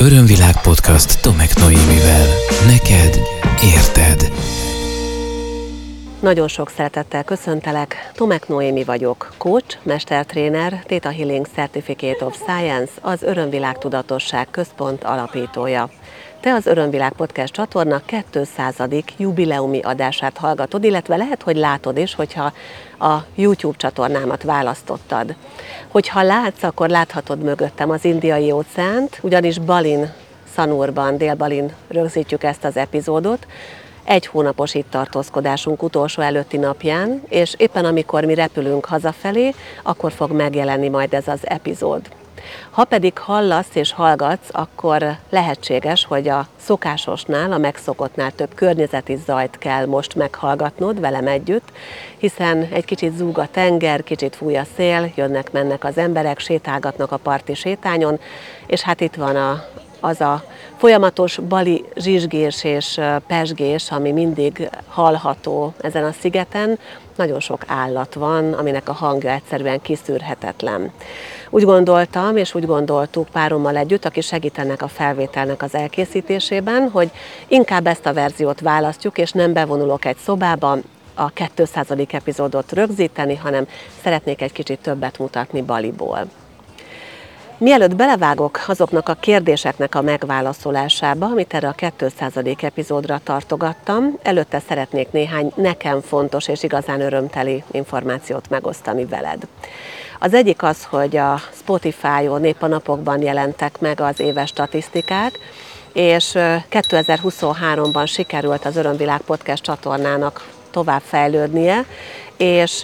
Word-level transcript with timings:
Örömvilág 0.00 0.62
podcast 0.62 1.22
Tomek 1.22 1.54
Noémivel. 1.54 2.26
Neked 2.66 3.20
érted. 3.62 4.32
Nagyon 6.20 6.48
sok 6.48 6.70
szeretettel 6.70 7.24
köszöntelek. 7.24 8.10
Tomek 8.14 8.48
Noémi 8.48 8.84
vagyok, 8.84 9.32
coach, 9.38 9.78
mestertréner, 9.82 10.82
Theta 10.86 11.10
Healing 11.10 11.46
Certificate 11.54 12.24
of 12.24 12.36
Science, 12.36 12.92
az 13.00 13.22
Örömvilág 13.22 13.78
Tudatosság 13.78 14.50
Központ 14.50 15.04
alapítója. 15.04 15.90
Te 16.40 16.54
az 16.54 16.66
Örömvilág 16.66 17.12
Podcast 17.12 17.52
csatorna 17.52 18.02
200. 18.30 18.74
jubileumi 19.16 19.80
adását 19.80 20.36
hallgatod, 20.36 20.84
illetve 20.84 21.16
lehet, 21.16 21.42
hogy 21.42 21.56
látod 21.56 21.96
is, 21.96 22.14
hogyha 22.14 22.52
a 22.98 23.16
YouTube 23.34 23.76
csatornámat 23.76 24.42
választottad. 24.42 25.34
Hogyha 25.88 26.22
látsz, 26.22 26.62
akkor 26.62 26.88
láthatod 26.88 27.42
mögöttem 27.42 27.90
az 27.90 28.04
indiai 28.04 28.50
óceánt, 28.50 29.18
ugyanis 29.22 29.58
Balin 29.58 30.12
Szanurban, 30.54 31.16
Dél-Balin 31.16 31.72
rögzítjük 31.88 32.42
ezt 32.42 32.64
az 32.64 32.76
epizódot, 32.76 33.46
egy 34.04 34.26
hónapos 34.26 34.74
itt 34.74 34.90
tartózkodásunk 34.90 35.82
utolsó 35.82 36.22
előtti 36.22 36.56
napján, 36.56 37.22
és 37.28 37.54
éppen 37.56 37.84
amikor 37.84 38.24
mi 38.24 38.34
repülünk 38.34 38.84
hazafelé, 38.84 39.54
akkor 39.82 40.12
fog 40.12 40.32
megjelenni 40.32 40.88
majd 40.88 41.14
ez 41.14 41.28
az 41.28 41.40
epizód. 41.42 42.00
Ha 42.70 42.84
pedig 42.84 43.18
hallasz 43.18 43.74
és 43.74 43.92
hallgatsz, 43.92 44.48
akkor 44.52 45.16
lehetséges, 45.30 46.04
hogy 46.04 46.28
a 46.28 46.46
szokásosnál, 46.56 47.52
a 47.52 47.58
megszokottnál 47.58 48.30
több 48.30 48.54
környezeti 48.54 49.16
zajt 49.26 49.58
kell 49.58 49.86
most 49.86 50.14
meghallgatnod 50.14 51.00
velem 51.00 51.26
együtt, 51.26 51.68
hiszen 52.18 52.68
egy 52.72 52.84
kicsit 52.84 53.16
zúg 53.16 53.38
a 53.38 53.48
tenger, 53.50 54.02
kicsit 54.02 54.36
fúj 54.36 54.56
a 54.56 54.66
szél, 54.76 55.12
jönnek-mennek 55.14 55.84
az 55.84 55.98
emberek, 55.98 56.38
sétálgatnak 56.38 57.12
a 57.12 57.16
parti 57.16 57.54
sétányon, 57.54 58.20
és 58.66 58.80
hát 58.80 59.00
itt 59.00 59.14
van 59.14 59.36
a, 59.36 59.64
az 60.00 60.20
a 60.20 60.44
folyamatos 60.76 61.38
bali 61.48 61.84
zsizsgés 61.96 62.64
és 62.64 63.00
pesgés, 63.26 63.90
ami 63.90 64.12
mindig 64.12 64.70
hallható 64.88 65.74
ezen 65.80 66.04
a 66.04 66.12
szigeten. 66.20 66.78
Nagyon 67.16 67.40
sok 67.40 67.62
állat 67.66 68.14
van, 68.14 68.52
aminek 68.52 68.88
a 68.88 68.92
hangja 68.92 69.30
egyszerűen 69.30 69.80
kiszűrhetetlen. 69.80 70.92
Úgy 71.50 71.64
gondoltam, 71.64 72.36
és 72.36 72.54
úgy 72.54 72.66
gondoltuk 72.66 73.28
párommal 73.28 73.76
együtt, 73.76 74.04
aki 74.04 74.20
segítenek 74.20 74.82
a 74.82 74.88
felvételnek 74.88 75.62
az 75.62 75.74
elkészítésében, 75.74 76.88
hogy 76.90 77.10
inkább 77.46 77.86
ezt 77.86 78.06
a 78.06 78.12
verziót 78.12 78.60
választjuk, 78.60 79.18
és 79.18 79.32
nem 79.32 79.52
bevonulok 79.52 80.04
egy 80.04 80.16
szobába, 80.16 80.78
a 81.14 81.30
200. 81.54 81.86
epizódot 82.10 82.72
rögzíteni, 82.72 83.36
hanem 83.36 83.66
szeretnék 84.02 84.42
egy 84.42 84.52
kicsit 84.52 84.78
többet 84.78 85.18
mutatni 85.18 85.62
Baliból. 85.62 86.26
Mielőtt 87.58 87.96
belevágok 87.96 88.60
azoknak 88.66 89.08
a 89.08 89.14
kérdéseknek 89.14 89.94
a 89.94 90.02
megválaszolásába, 90.02 91.26
amit 91.26 91.54
erre 91.54 91.68
a 91.68 91.90
200. 91.96 92.32
epizódra 92.60 93.20
tartogattam, 93.24 94.18
előtte 94.22 94.62
szeretnék 94.68 95.10
néhány 95.10 95.52
nekem 95.54 96.00
fontos 96.00 96.48
és 96.48 96.62
igazán 96.62 97.00
örömteli 97.00 97.64
információt 97.70 98.48
megosztani 98.50 99.04
veled. 99.04 99.46
Az 100.18 100.34
egyik 100.34 100.62
az, 100.62 100.84
hogy 100.84 101.16
a 101.16 101.40
Spotify-on 101.52 102.44
épp 102.44 102.62
a 102.62 102.66
napokban 102.66 103.22
jelentek 103.22 103.80
meg 103.80 104.00
az 104.00 104.20
éves 104.20 104.48
statisztikák, 104.48 105.38
és 105.92 106.30
2023-ban 106.70 108.06
sikerült 108.06 108.64
az 108.64 108.76
Örömvilág 108.76 109.20
Podcast 109.20 109.62
csatornának 109.62 110.46
tovább 110.70 111.00
fejlődnie, 111.00 111.84
és 112.36 112.80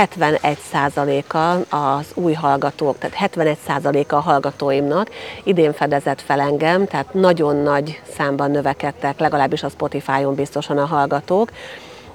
71%-a 0.00 1.76
az 1.76 2.06
új 2.14 2.32
hallgatók, 2.32 2.98
tehát 2.98 3.34
71%-a 3.34 4.14
a 4.14 4.20
hallgatóimnak 4.20 5.10
idén 5.44 5.72
fedezett 5.72 6.20
fel 6.20 6.40
engem, 6.40 6.86
tehát 6.86 7.14
nagyon 7.14 7.56
nagy 7.56 8.00
számban 8.16 8.50
növekedtek, 8.50 9.18
legalábbis 9.18 9.62
a 9.62 9.68
Spotify-on 9.68 10.34
biztosan 10.34 10.78
a 10.78 10.86
hallgatók, 10.86 11.50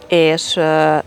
és 0.07 0.53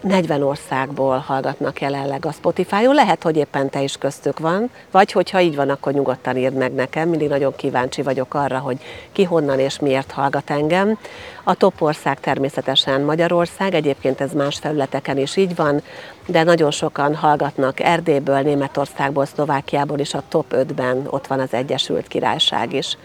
40 0.00 0.42
országból 0.42 1.18
hallgatnak 1.18 1.80
jelenleg 1.80 2.26
a 2.26 2.32
Spotify-on. 2.32 2.94
Lehet, 2.94 3.22
hogy 3.22 3.36
éppen 3.36 3.70
te 3.70 3.82
is 3.82 3.96
köztük 3.96 4.38
van, 4.38 4.70
vagy 4.90 5.12
hogyha 5.12 5.40
így 5.40 5.56
van, 5.56 5.70
akkor 5.70 5.92
nyugodtan 5.92 6.36
írd 6.36 6.54
meg 6.54 6.74
nekem. 6.74 7.08
Mindig 7.08 7.28
nagyon 7.28 7.56
kíváncsi 7.56 8.02
vagyok 8.02 8.34
arra, 8.34 8.58
hogy 8.58 8.78
ki 9.12 9.24
honnan 9.24 9.58
és 9.58 9.78
miért 9.78 10.10
hallgat 10.10 10.50
engem. 10.50 10.98
A 11.44 11.54
top 11.54 11.82
ország 11.82 12.20
természetesen 12.20 13.00
Magyarország, 13.00 13.74
egyébként 13.74 14.20
ez 14.20 14.32
más 14.32 14.58
felületeken 14.58 15.18
is 15.18 15.36
így 15.36 15.54
van, 15.54 15.82
de 16.26 16.42
nagyon 16.42 16.70
sokan 16.70 17.14
hallgatnak 17.14 17.80
Erdélyből, 17.80 18.40
Németországból, 18.40 19.26
Szlovákiából 19.26 19.98
is 19.98 20.14
a 20.14 20.22
top 20.28 20.46
5-ben 20.50 21.06
ott 21.10 21.26
van 21.26 21.40
az 21.40 21.52
Egyesült 21.52 22.08
Királyság 22.08 22.72
is. 22.72 22.96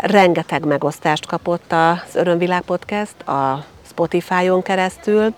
Rengeteg 0.00 0.64
megosztást 0.64 1.26
kapott 1.26 1.72
az 1.72 2.14
Örömvilág 2.14 2.62
Podcast, 2.62 3.28
a 3.28 3.64
Spotify-on 3.98 4.62
keresztül, 4.62 5.34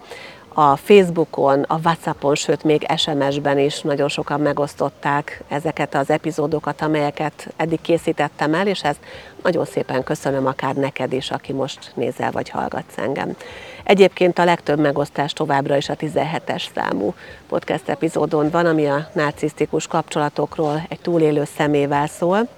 a 0.55 0.77
Facebookon, 0.77 1.63
a 1.63 1.81
Whatsappon, 1.85 2.35
sőt 2.35 2.65
még 2.65 2.87
SMS-ben 2.97 3.59
is 3.59 3.81
nagyon 3.81 4.09
sokan 4.09 4.41
megosztották 4.41 5.43
ezeket 5.49 5.95
az 5.95 6.11
epizódokat, 6.11 6.81
amelyeket 6.83 7.49
eddig 7.57 7.81
készítettem 7.81 8.55
el, 8.55 8.67
és 8.67 8.83
ezt 8.83 8.99
nagyon 9.43 9.65
szépen 9.65 10.03
köszönöm 10.03 10.47
akár 10.47 10.75
neked 10.75 11.13
is, 11.13 11.31
aki 11.31 11.53
most 11.53 11.93
nézel 11.95 12.31
vagy 12.31 12.49
hallgatsz 12.49 12.99
engem. 12.99 13.37
Egyébként 13.85 14.39
a 14.39 14.45
legtöbb 14.45 14.81
megosztás 14.81 15.33
továbbra 15.33 15.77
is 15.77 15.89
a 15.89 15.97
17-es 15.97 16.65
számú 16.75 17.15
podcast 17.49 17.89
epizódon 17.89 18.51
van, 18.51 18.67
ami 18.67 18.87
a 18.87 19.09
narcisztikus 19.13 19.87
kapcsolatokról 19.87 20.83
egy 20.89 21.01
túlélő 21.01 21.45
szemével 21.57 22.07
szól 22.07 22.49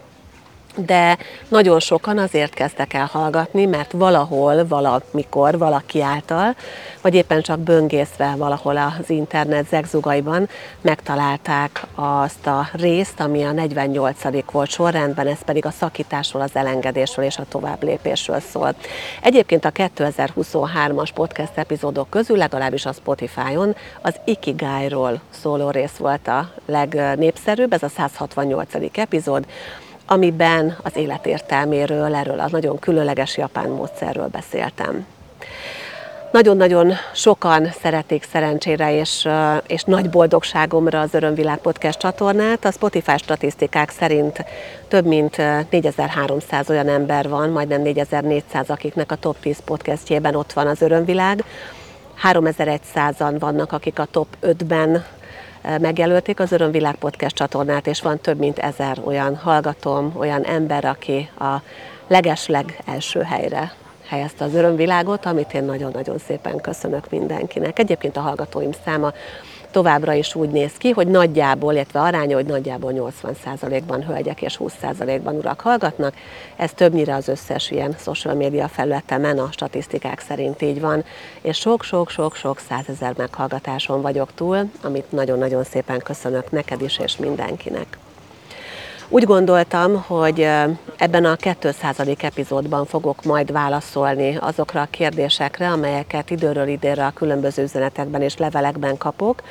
de 0.77 1.19
nagyon 1.49 1.81
sokan 1.81 2.19
azért 2.19 2.55
kezdtek 2.55 2.95
el 2.95 3.09
hallgatni, 3.13 3.67
mert 3.67 3.93
valahol, 3.93 4.67
valamikor, 4.67 5.59
valaki 5.59 6.03
által, 6.03 6.55
vagy 7.01 7.15
éppen 7.15 7.43
csak 7.43 7.59
böngészve 7.59 8.35
valahol 8.37 8.77
az 8.77 9.11
internet 9.11 9.69
zegzugaiban 9.69 10.49
megtalálták 10.81 11.87
azt 11.95 12.47
a 12.47 12.69
részt, 12.73 13.21
ami 13.21 13.43
a 13.43 13.53
48. 13.53 14.51
volt 14.53 14.71
sorrendben, 14.71 15.27
ez 15.27 15.43
pedig 15.45 15.67
a 15.67 15.71
szakításról, 15.71 16.43
az 16.43 16.57
elengedésről 16.57 17.25
és 17.25 17.37
a 17.37 17.47
továbblépésről 17.49 18.41
szól. 18.41 18.75
Egyébként 19.23 19.65
a 19.65 19.71
2023-as 19.71 21.09
podcast 21.15 21.53
epizódok 21.55 22.11
közül, 22.11 22.37
legalábbis 22.37 22.87
a 22.87 22.93
Spotify-on, 22.93 23.77
az 24.03 24.15
Ikigai-ról 24.25 25.21
szóló 25.31 25.71
rész 25.71 25.97
volt 25.97 26.29
a 26.29 26.51
legnépszerűbb, 26.67 27.73
ez 27.73 27.83
a 27.83 27.89
168. 27.89 28.75
epizód, 28.93 29.47
amiben 30.07 30.77
az 30.83 30.97
életértelméről, 30.97 32.15
erről 32.15 32.41
a 32.41 32.49
nagyon 32.51 32.79
különleges 32.79 33.37
japán 33.37 33.69
módszerről 33.69 34.29
beszéltem. 34.29 35.07
Nagyon-nagyon 36.33 36.93
sokan 37.15 37.69
szeretik 37.81 38.27
szerencsére 38.33 38.95
és, 38.95 39.29
és 39.67 39.83
nagy 39.83 40.11
boldogságomra 40.11 41.01
az 41.01 41.15
Örömvilág 41.15 41.59
Podcast 41.59 41.99
csatornát. 41.99 42.65
A 42.65 42.71
Spotify 42.71 43.17
statisztikák 43.17 43.91
szerint 43.91 44.45
több 44.89 45.07
mint 45.07 45.37
4300 45.71 46.71
olyan 46.71 46.89
ember 46.89 47.29
van, 47.29 47.51
majdnem 47.51 47.83
4400, 47.83 48.71
akiknek 48.71 49.13
a 49.13 49.17
top 49.17 49.37
10 49.41 49.59
podcastjében 49.65 50.35
ott 50.35 50.53
van 50.53 50.67
az 50.67 50.83
Örömvilág. 50.83 51.45
3100-an 52.23 53.37
vannak, 53.39 53.73
akik 53.73 53.99
a 53.99 54.07
top 54.11 54.27
5-ben 54.43 55.05
megjelölték 55.81 56.41
az 56.41 56.53
Örömvilág 56.53 56.95
Podcast 56.95 57.35
csatornát, 57.35 57.87
és 57.87 58.01
van 58.01 58.21
több 58.21 58.39
mint 58.39 58.59
ezer 58.59 58.99
olyan 59.05 59.37
hallgatom, 59.37 60.13
olyan 60.17 60.45
ember, 60.45 60.85
aki 60.85 61.31
a 61.39 61.57
legesleg 62.07 62.79
első 62.87 63.21
helyre 63.21 63.73
helyezte 64.07 64.45
az 64.45 64.55
örömvilágot, 64.55 65.27
amit 65.27 65.55
én 65.55 65.65
nagyon-nagyon 65.65 66.19
szépen 66.19 66.61
köszönök 66.61 67.11
mindenkinek. 67.11 67.79
Egyébként 67.79 68.17
a 68.17 68.21
hallgatóim 68.21 68.71
száma 68.85 69.13
továbbra 69.73 70.13
is 70.13 70.35
úgy 70.35 70.49
néz 70.49 70.73
ki, 70.73 70.91
hogy 70.91 71.07
nagyjából, 71.07 71.73
illetve 71.73 72.01
aránya, 72.01 72.37
hogy 72.37 72.47
nagyjából 72.47 72.93
80%-ban 72.95 74.05
hölgyek 74.05 74.43
és 74.43 74.59
20%-ban 74.61 75.35
urak 75.35 75.61
hallgatnak. 75.61 76.15
Ez 76.57 76.73
többnyire 76.73 77.15
az 77.15 77.29
összes 77.29 77.71
ilyen 77.71 77.95
social 77.99 78.35
media 78.35 78.69
felületemen 78.69 79.39
a 79.39 79.49
statisztikák 79.53 80.21
szerint 80.21 80.63
így 80.63 80.81
van, 80.81 81.05
és 81.41 81.57
sok-sok-sok-sok 81.57 82.59
százezer 82.59 83.15
meghallgatáson 83.17 84.03
vagyok 84.03 84.35
túl, 84.35 84.71
amit 84.83 85.13
nagyon-nagyon 85.13 85.65
szépen 85.65 85.99
köszönök 85.99 86.51
neked 86.51 86.83
is 86.83 86.99
és 86.99 87.17
mindenkinek. 87.17 87.99
Úgy 89.13 89.25
gondoltam, 89.25 90.05
hogy 90.07 90.41
ebben 90.97 91.25
a 91.25 91.37
200. 91.37 91.99
epizódban 92.19 92.87
fogok 92.87 93.25
majd 93.25 93.53
válaszolni 93.53 94.37
azokra 94.41 94.81
a 94.81 94.89
kérdésekre, 94.91 95.69
amelyeket 95.69 96.31
időről 96.31 96.69
időre 96.69 97.07
a 97.07 97.11
különböző 97.11 97.63
üzenetekben 97.63 98.23
és 98.23 98.37
levelekben 98.37 98.97
kapok, 98.97 99.43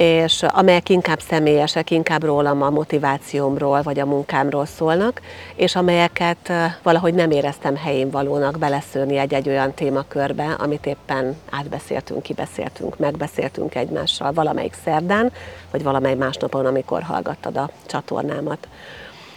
és 0.00 0.42
amelyek 0.42 0.88
inkább 0.88 1.20
személyesek, 1.20 1.90
inkább 1.90 2.22
rólam, 2.22 2.62
a 2.62 2.70
motivációmról 2.70 3.82
vagy 3.82 3.98
a 3.98 4.06
munkámról 4.06 4.66
szólnak, 4.66 5.20
és 5.54 5.76
amelyeket 5.76 6.52
valahogy 6.82 7.14
nem 7.14 7.30
éreztem 7.30 7.76
helyén 7.76 8.10
valónak 8.10 8.58
beleszőni 8.58 9.16
egy-egy 9.16 9.48
olyan 9.48 9.74
témakörbe, 9.74 10.56
amit 10.58 10.86
éppen 10.86 11.36
átbeszéltünk, 11.50 12.22
kibeszéltünk, 12.22 12.98
megbeszéltünk 12.98 13.74
egymással 13.74 14.32
valamelyik 14.32 14.74
szerdán, 14.84 15.32
vagy 15.70 15.82
valamely 15.82 16.14
másnapon, 16.14 16.66
amikor 16.66 17.02
hallgattad 17.02 17.56
a 17.56 17.70
csatornámat. 17.86 18.68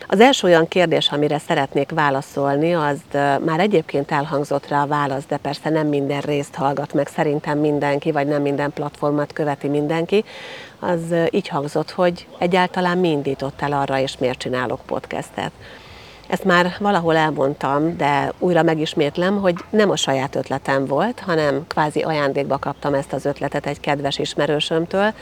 Az 0.07 0.19
első 0.19 0.47
olyan 0.47 0.67
kérdés, 0.67 1.09
amire 1.09 1.38
szeretnék 1.38 1.91
válaszolni, 1.91 2.73
az 2.73 3.00
már 3.45 3.59
egyébként 3.59 4.11
elhangzott 4.11 4.67
rá 4.67 4.81
a 4.81 4.88
válasz, 4.88 5.25
de 5.27 5.38
persze 5.38 5.69
nem 5.69 5.88
minden 5.88 6.21
részt 6.21 6.55
hallgat 6.55 6.94
meg 6.94 7.07
szerintem 7.07 7.57
mindenki, 7.57 8.11
vagy 8.11 8.27
nem 8.27 8.41
minden 8.41 8.73
platformot 8.73 9.33
követi 9.33 9.67
mindenki. 9.67 10.23
Az 10.79 11.01
így 11.29 11.47
hangzott, 11.47 11.91
hogy 11.91 12.27
egyáltalán 12.38 12.97
mi 12.97 13.09
indított 13.09 13.61
el 13.61 13.73
arra, 13.73 14.00
és 14.00 14.17
miért 14.17 14.38
csinálok 14.39 14.79
podcastet. 14.85 15.51
Ezt 16.27 16.44
már 16.44 16.75
valahol 16.79 17.15
elmondtam, 17.15 17.97
de 17.97 18.31
újra 18.39 18.63
megismétlem, 18.63 19.41
hogy 19.41 19.55
nem 19.69 19.89
a 19.89 19.95
saját 19.95 20.35
ötletem 20.35 20.85
volt, 20.85 21.19
hanem 21.19 21.67
kvázi 21.67 22.01
ajándékba 22.01 22.57
kaptam 22.57 22.94
ezt 22.94 23.13
az 23.13 23.25
ötletet 23.25 23.65
egy 23.65 23.79
kedves 23.79 24.17
ismerősömtől, 24.17 25.13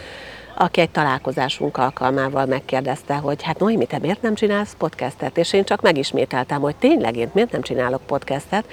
aki 0.62 0.82
egy 0.82 0.90
találkozásunk 0.90 1.78
alkalmával 1.78 2.46
megkérdezte, 2.46 3.16
hogy 3.16 3.44
hát 3.44 3.60
Noémi, 3.60 3.86
te 3.86 4.00
miért 4.00 4.22
nem 4.22 4.36
csinálsz 4.36 4.76
podcastet? 4.78 5.38
És 5.38 5.54
én 5.54 5.64
csak 5.64 5.82
megismételtem, 5.82 6.62
hogy 6.62 6.76
tényleg 6.76 7.16
én 7.16 7.30
miért 7.34 7.52
nem 7.52 7.62
csinálok 7.62 8.02
podcastet. 8.06 8.66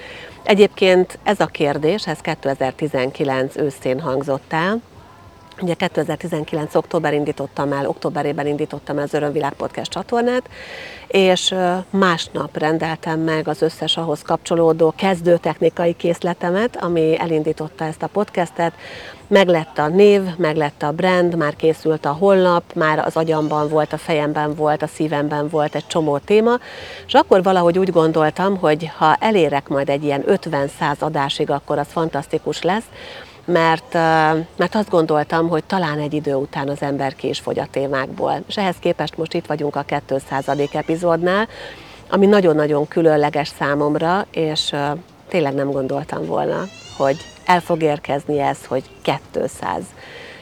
Egyébként 0.43 1.19
ez 1.23 1.39
a 1.39 1.45
kérdés, 1.45 2.07
ez 2.07 2.19
2019 2.19 3.57
őszén 3.57 3.99
hangzott 3.99 4.53
el, 4.53 4.81
Ugye 5.61 5.73
2019. 5.73 6.75
október 6.75 7.13
indítottam 7.13 7.71
el, 7.71 7.87
októberében 7.87 8.47
indítottam 8.47 8.97
el 8.97 9.03
az 9.03 9.13
Örömvilág 9.13 9.53
Podcast 9.53 9.91
csatornát, 9.91 10.49
és 11.07 11.55
másnap 11.89 12.57
rendeltem 12.57 13.19
meg 13.19 13.47
az 13.47 13.61
összes 13.61 13.97
ahhoz 13.97 14.21
kapcsolódó 14.21 14.93
kezdő 14.97 15.37
technikai 15.37 15.95
készletemet, 15.95 16.83
ami 16.83 17.19
elindította 17.19 17.83
ezt 17.83 18.03
a 18.03 18.07
podcastet. 18.07 18.73
Meg 19.27 19.47
lett 19.47 19.77
a 19.77 19.87
név, 19.87 20.21
meg 20.37 20.55
lett 20.55 20.83
a 20.83 20.91
brand, 20.91 21.35
már 21.35 21.55
készült 21.55 22.05
a 22.05 22.11
honlap, 22.11 22.63
már 22.73 22.99
az 22.99 23.15
agyamban 23.15 23.69
volt, 23.69 23.93
a 23.93 23.97
fejemben 23.97 24.55
volt, 24.55 24.81
a 24.81 24.87
szívemben 24.87 25.49
volt 25.49 25.75
egy 25.75 25.87
csomó 25.87 26.17
téma, 26.17 26.59
és 27.07 27.13
akkor 27.13 27.43
valahogy 27.43 27.79
úgy 27.79 27.91
gondoltam, 27.91 28.57
hogy 28.57 28.91
ha 28.97 29.15
elérek 29.19 29.67
majd 29.67 29.89
egy 29.89 30.03
ilyen 30.03 30.23
50-100 30.27 30.99
adásig, 30.99 31.49
akkor 31.49 31.77
az 31.77 31.87
fantasztikus 31.89 32.61
lesz, 32.61 32.85
mert, 33.51 33.93
mert 34.55 34.75
azt 34.75 34.89
gondoltam, 34.89 35.49
hogy 35.49 35.63
talán 35.63 35.99
egy 35.99 36.13
idő 36.13 36.33
után 36.33 36.69
az 36.69 36.81
ember 36.81 37.15
ki 37.15 37.27
is 37.27 37.39
fogy 37.39 37.59
a 37.59 37.67
témákból. 37.71 38.43
És 38.47 38.57
ehhez 38.57 38.75
képest 38.79 39.17
most 39.17 39.33
itt 39.33 39.45
vagyunk 39.45 39.75
a 39.75 39.85
200. 40.07 40.47
epizódnál, 40.73 41.47
ami 42.09 42.25
nagyon-nagyon 42.25 42.87
különleges 42.87 43.51
számomra, 43.59 44.25
és 44.31 44.75
tényleg 45.27 45.53
nem 45.53 45.71
gondoltam 45.71 46.25
volna, 46.25 46.63
hogy 46.97 47.17
el 47.45 47.59
fog 47.59 47.81
érkezni 47.81 48.39
ez, 48.39 48.57
hogy 48.67 48.83
200 49.31 49.81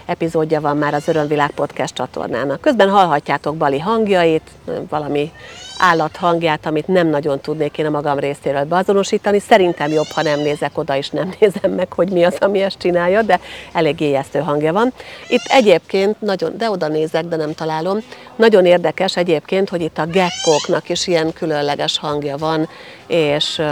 epizódja 0.05 0.61
van 0.61 0.77
már 0.77 0.93
az 0.93 1.07
Örömvilág 1.07 1.51
Podcast 1.51 1.93
csatornának. 1.93 2.61
Közben 2.61 2.89
hallhatjátok 2.89 3.55
Bali 3.55 3.79
hangjait, 3.79 4.51
valami 4.89 5.31
állat 5.79 6.15
hangját, 6.15 6.65
amit 6.65 6.87
nem 6.87 7.07
nagyon 7.07 7.39
tudnék 7.39 7.77
én 7.77 7.85
a 7.85 7.89
magam 7.89 8.19
részéről 8.19 8.63
beazonosítani. 8.63 9.39
Szerintem 9.39 9.91
jobb, 9.91 10.07
ha 10.07 10.21
nem 10.21 10.39
nézek 10.39 10.77
oda, 10.77 10.95
és 10.95 11.09
nem 11.09 11.33
nézem 11.39 11.71
meg, 11.71 11.93
hogy 11.93 12.09
mi 12.09 12.23
az, 12.23 12.35
ami 12.39 12.61
ezt 12.61 12.77
csinálja, 12.77 13.21
de 13.21 13.39
elég 13.73 13.99
éjesztő 13.99 14.39
hangja 14.39 14.73
van. 14.73 14.93
Itt 15.27 15.45
egyébként 15.45 16.21
nagyon, 16.21 16.57
de 16.57 16.69
oda 16.69 16.87
nézek, 16.87 17.25
de 17.25 17.35
nem 17.35 17.53
találom. 17.53 17.99
Nagyon 18.35 18.65
érdekes 18.65 19.17
egyébként, 19.17 19.69
hogy 19.69 19.81
itt 19.81 19.97
a 19.97 20.05
gekkóknak 20.05 20.89
is 20.89 21.07
ilyen 21.07 21.33
különleges 21.33 21.97
hangja 21.97 22.37
van, 22.37 22.69
és 23.07 23.57
ö, 23.57 23.63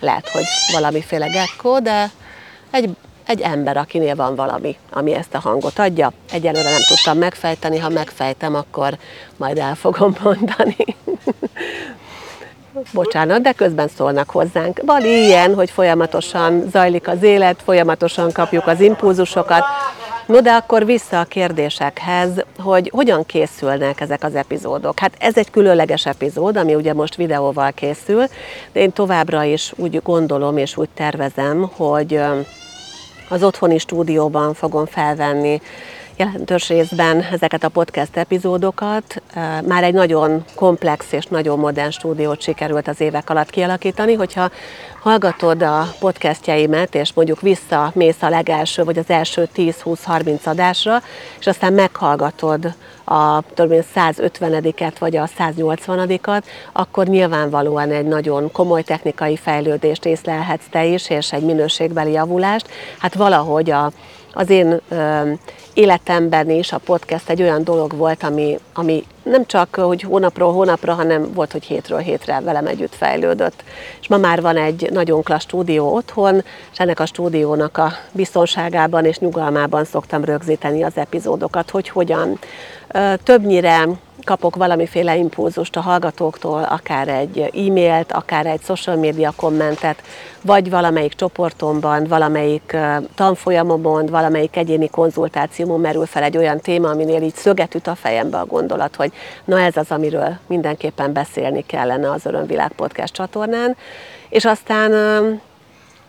lehet, 0.00 0.28
hogy 0.28 0.44
valamiféle 0.72 1.26
gekkó, 1.26 1.78
de 1.78 2.10
egy 2.70 2.96
egy 3.30 3.40
ember, 3.40 3.76
akinél 3.76 4.14
van 4.14 4.34
valami, 4.34 4.76
ami 4.92 5.14
ezt 5.14 5.34
a 5.34 5.38
hangot 5.38 5.78
adja. 5.78 6.12
Egyelőre 6.32 6.70
nem 6.70 6.80
tudtam 6.88 7.18
megfejteni, 7.18 7.78
ha 7.78 7.88
megfejtem, 7.88 8.54
akkor 8.54 8.98
majd 9.36 9.58
el 9.58 9.74
fogom 9.74 10.14
mondani. 10.22 10.76
Bocsánat, 12.92 13.42
de 13.42 13.52
közben 13.52 13.88
szólnak 13.96 14.30
hozzánk. 14.30 14.80
Van 14.86 15.04
ilyen, 15.04 15.54
hogy 15.54 15.70
folyamatosan 15.70 16.64
zajlik 16.70 17.08
az 17.08 17.22
élet, 17.22 17.62
folyamatosan 17.64 18.32
kapjuk 18.32 18.66
az 18.66 18.80
impulzusokat. 18.80 19.62
No, 20.26 20.40
de 20.40 20.52
akkor 20.52 20.84
vissza 20.84 21.20
a 21.20 21.24
kérdésekhez, 21.24 22.30
hogy 22.58 22.90
hogyan 22.94 23.26
készülnek 23.26 24.00
ezek 24.00 24.24
az 24.24 24.34
epizódok. 24.34 24.98
Hát 24.98 25.12
ez 25.18 25.36
egy 25.36 25.50
különleges 25.50 26.06
epizód, 26.06 26.56
ami 26.56 26.74
ugye 26.74 26.94
most 26.94 27.14
videóval 27.14 27.72
készül, 27.72 28.24
de 28.72 28.80
én 28.80 28.92
továbbra 28.92 29.42
is 29.42 29.72
úgy 29.76 30.02
gondolom 30.02 30.56
és 30.56 30.76
úgy 30.76 30.88
tervezem, 30.94 31.70
hogy 31.76 32.20
az 33.30 33.42
otthoni 33.42 33.78
stúdióban 33.78 34.54
fogom 34.54 34.86
felvenni 34.86 35.60
jelentős 36.20 36.68
részben 36.68 37.22
ezeket 37.32 37.64
a 37.64 37.68
podcast 37.68 38.16
epizódokat. 38.16 39.22
Már 39.66 39.82
egy 39.82 39.94
nagyon 39.94 40.44
komplex 40.54 41.12
és 41.12 41.24
nagyon 41.24 41.58
modern 41.58 41.90
stúdiót 41.90 42.40
sikerült 42.40 42.88
az 42.88 43.00
évek 43.00 43.30
alatt 43.30 43.50
kialakítani, 43.50 44.14
hogyha 44.14 44.50
hallgatod 45.02 45.62
a 45.62 45.94
podcastjeimet, 45.98 46.94
és 46.94 47.12
mondjuk 47.12 47.40
visszamész 47.40 48.22
a 48.22 48.28
legelső, 48.28 48.84
vagy 48.84 48.98
az 48.98 49.10
első 49.10 49.48
10-20-30 49.56 50.42
adásra, 50.44 51.02
és 51.38 51.46
aztán 51.46 51.72
meghallgatod 51.72 52.74
a 53.04 53.42
150-et 53.42 54.94
vagy 54.98 55.16
a 55.16 55.28
180-at, 55.38 56.42
akkor 56.72 57.06
nyilvánvalóan 57.06 57.90
egy 57.90 58.06
nagyon 58.06 58.52
komoly 58.52 58.82
technikai 58.82 59.36
fejlődést 59.36 60.04
észlelhetsz 60.04 60.66
te 60.70 60.84
is, 60.84 61.10
és 61.10 61.32
egy 61.32 61.42
minőségbeli 61.42 62.12
javulást. 62.12 62.68
Hát 62.98 63.14
valahogy 63.14 63.70
a, 63.70 63.92
az 64.32 64.50
én 64.50 64.80
életemben 65.74 66.50
is 66.50 66.72
a 66.72 66.78
podcast 66.78 67.28
egy 67.28 67.42
olyan 67.42 67.64
dolog 67.64 67.96
volt, 67.96 68.22
ami, 68.22 68.58
ami 68.74 69.04
nem 69.22 69.46
csak 69.46 69.74
hogy 69.74 70.02
hónapról 70.02 70.52
hónapra, 70.52 70.94
hanem 70.94 71.32
volt, 71.32 71.52
hogy 71.52 71.64
hétről 71.64 71.98
hétre 71.98 72.40
velem 72.40 72.66
együtt 72.66 72.94
fejlődött. 72.94 73.64
És 74.00 74.08
ma 74.08 74.16
már 74.16 74.40
van 74.40 74.56
egy 74.56 74.88
nagyon 74.92 75.22
klassz 75.22 75.42
stúdió 75.42 75.94
otthon, 75.94 76.44
és 76.72 76.78
ennek 76.78 77.00
a 77.00 77.06
stúdiónak 77.06 77.78
a 77.78 77.92
biztonságában 78.12 79.04
és 79.04 79.18
nyugalmában 79.18 79.84
szoktam 79.84 80.24
rögzíteni 80.24 80.82
az 80.82 80.96
epizódokat, 80.96 81.70
hogy 81.70 81.88
hogyan. 81.88 82.38
Többnyire 83.22 83.88
kapok 84.24 84.56
valamiféle 84.56 85.16
impulzust 85.16 85.76
a 85.76 85.80
hallgatóktól, 85.80 86.62
akár 86.62 87.08
egy 87.08 87.38
e-mailt, 87.38 88.12
akár 88.12 88.46
egy 88.46 88.60
social 88.62 88.96
media 88.96 89.32
kommentet, 89.36 90.02
vagy 90.40 90.70
valamelyik 90.70 91.14
csoportomban, 91.14 92.04
valamelyik 92.04 92.76
tanfolyamomon, 93.14 94.06
valamelyik 94.06 94.56
egyéni 94.56 94.88
konzultációmon 94.88 95.80
merül 95.80 96.06
fel 96.06 96.22
egy 96.22 96.36
olyan 96.36 96.60
téma, 96.60 96.88
aminél 96.88 97.22
így 97.22 97.34
szöget 97.34 97.74
üt 97.74 97.86
a 97.86 97.94
fejembe 97.94 98.38
a 98.38 98.46
gondolat, 98.46 98.96
hogy 98.96 99.12
na 99.44 99.60
ez 99.60 99.76
az, 99.76 99.90
amiről 99.90 100.38
mindenképpen 100.46 101.12
beszélni 101.12 101.64
kellene 101.66 102.10
az 102.10 102.26
Örömvilág 102.26 102.72
Podcast 102.72 103.14
csatornán. 103.14 103.76
És 104.28 104.44
aztán 104.44 104.92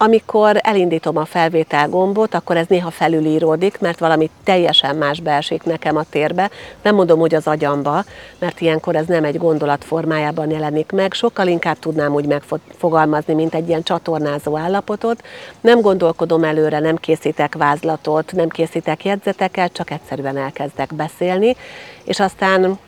amikor 0.04 0.60
elindítom 0.62 1.18
a 1.18 1.26
felvétel 1.26 1.90
gombot, 1.90 2.34
akkor 2.34 2.58
ez 2.58 2.66
néha 2.68 2.90
felülíródik, 2.92 3.80
mert 3.80 4.00
valami 4.00 4.30
teljesen 4.44 4.96
más 4.96 5.20
beesik 5.20 5.64
nekem 5.64 5.98
a 5.98 6.04
térbe. 6.10 6.50
Nem 6.82 6.96
mondom, 6.96 7.20
hogy 7.20 7.36
az 7.36 7.48
agyamba, 7.48 8.04
mert 8.40 8.62
ilyenkor 8.62 8.96
ez 8.96 9.06
nem 9.06 9.24
egy 9.24 9.38
gondolat 9.38 9.84
formájában 9.84 10.50
jelenik 10.50 10.92
meg, 10.92 11.14
sokkal 11.14 11.48
inkább 11.48 11.80
tudnám 11.80 12.14
úgy 12.14 12.26
megfogalmazni, 12.26 13.34
mint 13.34 13.54
egy 13.54 13.68
ilyen 13.68 13.84
csatornázó 13.84 14.58
állapotot. 14.58 15.24
Nem 15.62 15.82
gondolkodom 15.82 16.44
előre, 16.44 16.80
nem 16.80 16.96
készítek 16.96 17.56
vázlatot, 17.56 18.32
nem 18.32 18.50
készítek 18.50 19.06
jegyzeteket, 19.06 19.74
csak 19.74 19.92
egyszerűen 19.92 20.38
elkezdek 20.38 20.94
beszélni, 20.94 21.56
és 22.04 22.20
aztán 22.20 22.80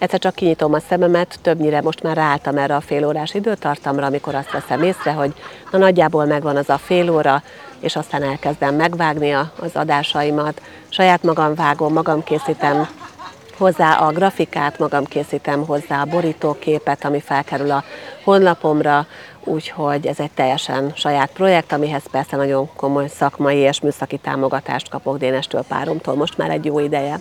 Egyszer 0.00 0.18
csak 0.18 0.34
kinyitom 0.34 0.72
a 0.72 0.80
szememet, 0.88 1.38
többnyire 1.42 1.80
most 1.80 2.02
már 2.02 2.16
ráálltam 2.16 2.56
erre 2.56 2.74
a 2.76 2.80
fél 2.80 3.06
órás 3.06 3.34
időtartamra, 3.34 4.06
amikor 4.06 4.34
azt 4.34 4.50
veszem 4.50 4.82
észre, 4.82 5.12
hogy 5.12 5.34
na 5.70 5.78
nagyjából 5.78 6.24
megvan 6.24 6.56
az 6.56 6.70
a 6.70 6.78
fél 6.78 7.10
óra, 7.10 7.42
és 7.80 7.96
aztán 7.96 8.22
elkezdem 8.22 8.74
megvágni 8.74 9.32
az 9.32 9.70
adásaimat. 9.72 10.60
Saját 10.88 11.22
magam 11.22 11.54
vágom, 11.54 11.92
magam 11.92 12.24
készítem 12.24 12.88
hozzá 13.58 13.92
a 13.92 14.10
grafikát, 14.10 14.78
magam 14.78 15.04
készítem 15.04 15.66
hozzá 15.66 16.00
a 16.00 16.04
borítóképet, 16.04 17.04
ami 17.04 17.20
felkerül 17.20 17.70
a 17.70 17.84
honlapomra, 18.24 19.06
úgyhogy 19.44 20.06
ez 20.06 20.20
egy 20.20 20.30
teljesen 20.30 20.92
saját 20.94 21.30
projekt, 21.32 21.72
amihez 21.72 22.02
persze 22.10 22.36
nagyon 22.36 22.68
komoly 22.76 23.08
szakmai 23.08 23.56
és 23.56 23.80
műszaki 23.80 24.16
támogatást 24.16 24.88
kapok 24.88 25.18
Dénestől 25.18 25.64
páromtól 25.68 26.14
most 26.14 26.38
már 26.38 26.50
egy 26.50 26.64
jó 26.64 26.78
ideje. 26.78 27.20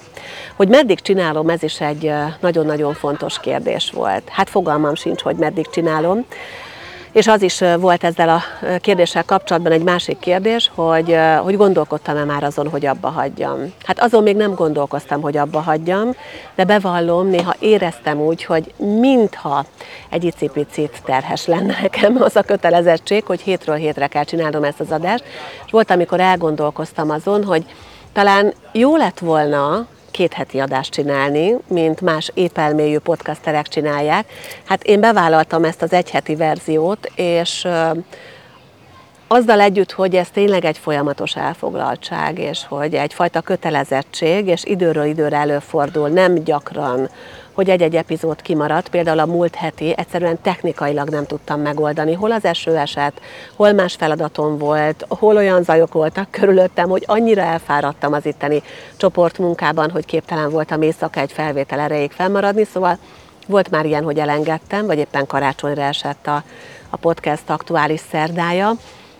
Hogy 0.56 0.68
meddig 0.68 1.00
csinálom, 1.00 1.50
ez 1.50 1.64
is 1.64 1.82
egy 1.82 2.12
nagyon-nagyon 2.40 2.94
fontos 2.94 3.40
kérdés 3.40 3.92
volt. 3.92 4.30
Hát 4.30 4.50
fogalmam 4.50 4.96
sincs, 4.96 5.22
hogy 5.22 5.36
meddig 5.36 5.70
csinálom. 5.70 6.26
És 7.12 7.28
az 7.28 7.42
is 7.42 7.64
volt 7.80 8.04
ezzel 8.04 8.30
a 8.30 8.42
kérdéssel 8.80 9.24
kapcsolatban 9.24 9.72
egy 9.72 9.84
másik 9.84 10.20
kérdés, 10.20 10.72
hogy, 10.76 11.18
hogy 11.42 11.58
gondolkodtam-e 11.58 12.24
már 12.24 12.44
azon, 12.44 12.70
hogy 12.70 12.86
abba 12.86 13.10
hagyjam. 13.10 13.74
Hát 13.84 14.00
azon 14.00 14.24
még 14.24 14.36
nem 14.36 14.54
gondolkoztam, 14.54 15.22
hogy 15.22 15.38
abba 15.38 15.60
hagyjam, 15.60 16.16
de 16.56 16.64
bevallom, 16.64 17.28
néha 17.28 17.56
éreztem 17.60 18.20
úgy, 18.20 18.44
hogy 18.44 18.74
mintha 18.78 19.66
egy 20.10 20.24
icipicit 20.24 21.02
terhes 21.06 21.46
lenne 21.46 21.78
nekem 21.82 22.22
az 22.22 22.36
a 22.36 22.42
kötelezettség, 22.42 23.26
hogy 23.26 23.42
hétről 23.42 23.76
hétre 23.76 24.08
kell 24.08 24.24
csinálnom 24.24 24.64
ezt 24.64 24.80
az 24.80 24.92
adást. 24.92 25.24
És 25.66 25.72
volt, 25.72 25.92
amikor 25.92 26.20
elgondolkoztam 26.20 27.10
azon, 27.10 27.44
hogy 27.44 27.66
talán 28.14 28.54
jó 28.72 28.96
lett 28.96 29.20
volna 29.20 29.88
két 30.12 30.34
heti 30.34 30.60
adást 30.60 30.92
csinálni, 30.92 31.56
mint 31.68 32.02
más 32.02 32.32
épelmélyű 32.34 32.98
podcasterek 32.98 33.68
csinálják. 33.68 34.26
Hát 34.66 34.84
én 34.84 35.00
bevállaltam 35.00 35.64
ezt 35.64 35.82
az 35.82 35.94
egyheti 35.94 36.36
verziót, 36.36 37.12
és 37.16 37.68
azzal 39.28 39.60
együtt, 39.60 39.92
hogy 39.92 40.16
ez 40.16 40.30
tényleg 40.30 40.66
egy 40.66 40.78
folyamatos 40.78 41.36
elfoglaltság, 41.36 42.40
és 42.40 42.66
hogy 42.68 42.94
egyfajta 42.94 43.42
kötelezettség, 43.42 44.48
és 44.48 44.64
időről 44.64 45.06
időre 45.06 45.38
előfordul, 45.38 46.10
nem 46.10 46.36
gyakran, 46.36 47.10
hogy 47.60 47.70
egy-egy 47.70 47.96
epizód 47.96 48.42
kimaradt, 48.42 48.90
például 48.90 49.20
a 49.20 49.26
múlt 49.26 49.56
heti 49.56 49.94
egyszerűen 49.98 50.42
technikailag 50.42 51.10
nem 51.10 51.26
tudtam 51.26 51.62
megoldani, 51.62 52.14
hol 52.14 52.32
az 52.32 52.46
eső 52.46 52.78
esett, 52.78 53.20
hol 53.56 53.72
más 53.72 53.96
feladatom 53.96 54.58
volt, 54.58 55.06
hol 55.10 55.36
olyan 55.36 55.64
zajok 55.64 55.94
voltak 55.94 56.32
körülöttem, 56.32 56.90
hogy 56.90 57.04
annyira 57.08 57.42
elfáradtam 57.42 58.14
az 58.14 58.26
itteni 58.26 58.62
csoportmunkában, 58.98 59.90
hogy 59.90 60.06
képtelen 60.06 60.50
voltam 60.50 60.82
éjszaka 60.82 61.20
egy 61.20 61.32
felvétel 61.32 61.80
erejéig 61.80 62.12
felmaradni, 62.12 62.64
szóval 62.64 62.98
volt 63.48 63.70
már 63.70 63.86
ilyen, 63.86 64.04
hogy 64.04 64.20
elengedtem, 64.20 64.86
vagy 64.86 64.98
éppen 64.98 65.28
karácsonyra 65.28 65.82
esett 65.82 66.28
a, 66.28 66.44
a 66.90 66.98
podcast 66.98 67.50
aktuális 67.50 68.02
szerdája, 68.12 68.72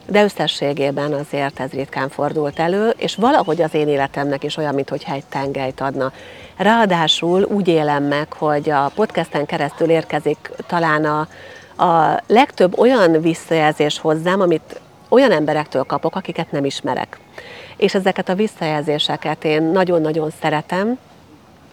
de 0.10 0.24
összességében 0.24 1.14
azért 1.14 1.60
ez 1.60 1.72
ritkán 1.72 2.10
fordult 2.10 2.60
elő, 2.60 2.90
és 2.98 3.16
valahogy 3.16 3.62
az 3.62 3.74
én 3.74 3.88
életemnek 3.88 4.44
is 4.44 4.58
olyan, 4.58 4.74
mintha 4.74 5.14
egy 5.14 5.26
tengelyt 5.30 5.82
adna. 5.82 6.12
Ráadásul 6.58 7.44
úgy 7.44 7.68
élem 7.68 8.04
meg, 8.04 8.34
hogy 8.34 8.70
a 8.70 8.92
podcasten 8.96 9.46
keresztül 9.46 9.90
érkezik 9.90 10.52
talán 10.68 11.06
a, 11.06 11.28
a 11.84 12.22
legtöbb 12.28 12.80
olyan 12.80 13.22
visszajelzés 13.22 14.00
hozzám, 14.00 14.42
amit 14.42 14.82
olyan 15.10 15.32
emberektől 15.32 15.84
kapok, 15.84 16.16
akiket 16.16 16.52
nem 16.52 16.66
ismerek. 16.66 17.20
És 17.78 17.94
ezeket 17.94 18.30
a 18.30 18.36
visszajelzéseket 18.36 19.44
én 19.44 19.64
nagyon-nagyon 19.64 20.30
szeretem, 20.42 20.98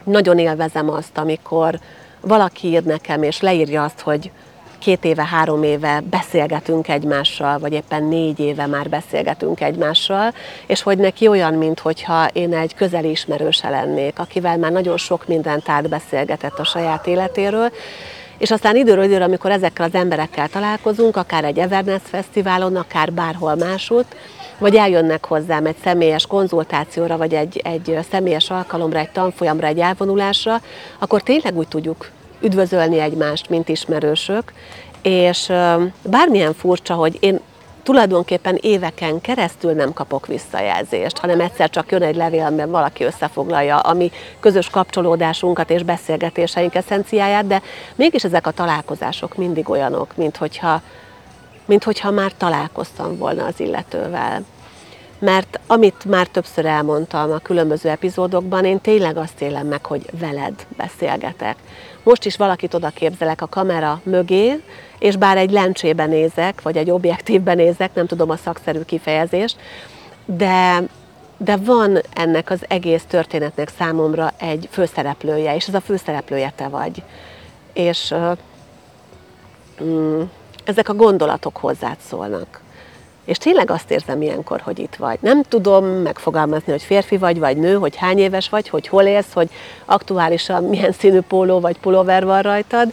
nagyon 0.04 0.38
élvezem 0.38 0.90
azt, 0.90 1.18
amikor 1.18 1.78
valaki 2.20 2.68
ír 2.68 2.82
nekem, 2.82 3.22
és 3.22 3.40
leírja 3.40 3.84
azt, 3.84 4.00
hogy 4.00 4.30
két 4.78 5.04
éve, 5.04 5.24
három 5.24 5.62
éve 5.62 6.02
beszélgetünk 6.10 6.88
egymással, 6.88 7.58
vagy 7.58 7.72
éppen 7.72 8.04
négy 8.04 8.40
éve 8.40 8.66
már 8.66 8.88
beszélgetünk 8.88 9.60
egymással, 9.60 10.34
és 10.66 10.82
hogy 10.82 10.98
neki 10.98 11.28
olyan, 11.28 11.54
mintha 11.54 12.28
én 12.32 12.54
egy 12.54 12.74
közeli 12.74 13.10
ismerőse 13.10 13.68
lennék, 13.68 14.18
akivel 14.18 14.56
már 14.56 14.72
nagyon 14.72 14.96
sok 14.96 15.26
mindent 15.26 15.68
átbeszélgetett 15.68 16.58
a 16.58 16.64
saját 16.64 17.06
életéről, 17.06 17.70
és 18.38 18.50
aztán 18.50 18.76
időről 18.76 19.04
időre, 19.04 19.24
amikor 19.24 19.50
ezekkel 19.50 19.86
az 19.86 19.94
emberekkel 19.94 20.48
találkozunk, 20.48 21.16
akár 21.16 21.44
egy 21.44 21.58
Everness 21.58 22.02
Fesztiválon, 22.04 22.76
akár 22.76 23.12
bárhol 23.12 23.54
másút, 23.54 24.06
vagy 24.58 24.74
eljönnek 24.74 25.26
hozzám 25.26 25.66
egy 25.66 25.76
személyes 25.84 26.26
konzultációra, 26.26 27.16
vagy 27.16 27.34
egy, 27.34 27.60
egy 27.64 27.98
személyes 28.10 28.50
alkalomra, 28.50 28.98
egy 28.98 29.10
tanfolyamra, 29.10 29.66
egy 29.66 29.78
elvonulásra, 29.78 30.60
akkor 30.98 31.22
tényleg 31.22 31.56
úgy 31.56 31.68
tudjuk 31.68 32.10
üdvözölni 32.40 32.98
egymást, 32.98 33.48
mint 33.48 33.68
ismerősök, 33.68 34.52
és 35.02 35.52
bármilyen 36.02 36.54
furcsa, 36.54 36.94
hogy 36.94 37.16
én 37.20 37.40
tulajdonképpen 37.82 38.58
éveken 38.60 39.20
keresztül 39.20 39.72
nem 39.72 39.92
kapok 39.92 40.26
visszajelzést, 40.26 41.18
hanem 41.18 41.40
egyszer 41.40 41.70
csak 41.70 41.90
jön 41.90 42.02
egy 42.02 42.16
levél, 42.16 42.44
amiben 42.44 42.70
valaki 42.70 43.04
összefoglalja 43.04 43.78
a 43.78 43.92
mi 43.92 44.10
közös 44.40 44.68
kapcsolódásunkat 44.68 45.70
és 45.70 45.82
beszélgetéseink 45.82 46.74
eszenciáját, 46.74 47.46
de 47.46 47.62
mégis 47.94 48.24
ezek 48.24 48.46
a 48.46 48.50
találkozások 48.50 49.36
mindig 49.36 49.68
olyanok, 49.68 50.16
mint 50.16 50.36
hogyha, 50.36 50.82
mint 51.64 51.84
hogyha 51.84 52.10
már 52.10 52.32
találkoztam 52.36 53.18
volna 53.18 53.44
az 53.44 53.60
illetővel 53.60 54.44
mert 55.18 55.60
amit 55.66 56.04
már 56.04 56.26
többször 56.26 56.66
elmondtam 56.66 57.32
a 57.32 57.38
különböző 57.38 57.88
epizódokban, 57.88 58.64
én 58.64 58.80
tényleg 58.80 59.16
azt 59.16 59.40
élem 59.40 59.66
meg, 59.66 59.86
hogy 59.86 60.10
veled 60.20 60.66
beszélgetek. 60.76 61.56
Most 62.06 62.24
is 62.24 62.36
valakit 62.36 62.74
oda 62.74 62.88
képzelek 62.88 63.42
a 63.42 63.46
kamera 63.46 64.00
mögé, 64.02 64.62
és 64.98 65.16
bár 65.16 65.36
egy 65.36 65.50
lencsében 65.50 66.08
nézek, 66.08 66.62
vagy 66.62 66.76
egy 66.76 66.90
objektívben 66.90 67.56
nézek, 67.56 67.94
nem 67.94 68.06
tudom 68.06 68.30
a 68.30 68.36
szakszerű 68.36 68.80
kifejezést, 68.80 69.56
de, 70.24 70.82
de 71.36 71.56
van 71.56 71.98
ennek 72.12 72.50
az 72.50 72.64
egész 72.68 73.04
történetnek 73.08 73.72
számomra 73.78 74.32
egy 74.38 74.68
főszereplője, 74.70 75.54
és 75.54 75.66
ez 75.66 75.74
a 75.74 75.80
főszereplője 75.80 76.52
te 76.56 76.68
vagy. 76.68 77.02
És 77.72 78.14
uh, 79.80 80.28
ezek 80.64 80.88
a 80.88 80.94
gondolatok 80.94 81.56
hozzád 81.56 81.96
szólnak. 82.08 82.60
És 83.26 83.38
tényleg 83.38 83.70
azt 83.70 83.90
érzem 83.90 84.22
ilyenkor, 84.22 84.60
hogy 84.60 84.78
itt 84.78 84.94
vagy. 84.94 85.18
Nem 85.20 85.42
tudom 85.42 85.84
megfogalmazni, 85.86 86.72
hogy 86.72 86.82
férfi 86.82 87.16
vagy, 87.16 87.38
vagy 87.38 87.56
nő, 87.56 87.74
hogy 87.74 87.96
hány 87.96 88.18
éves 88.18 88.48
vagy, 88.48 88.68
hogy 88.68 88.88
hol 88.88 89.04
élsz, 89.04 89.32
hogy 89.32 89.50
aktuálisan 89.84 90.64
milyen 90.64 90.92
színű 90.92 91.20
póló 91.20 91.60
vagy 91.60 91.78
pulóver 91.78 92.24
van 92.24 92.42
rajtad, 92.42 92.92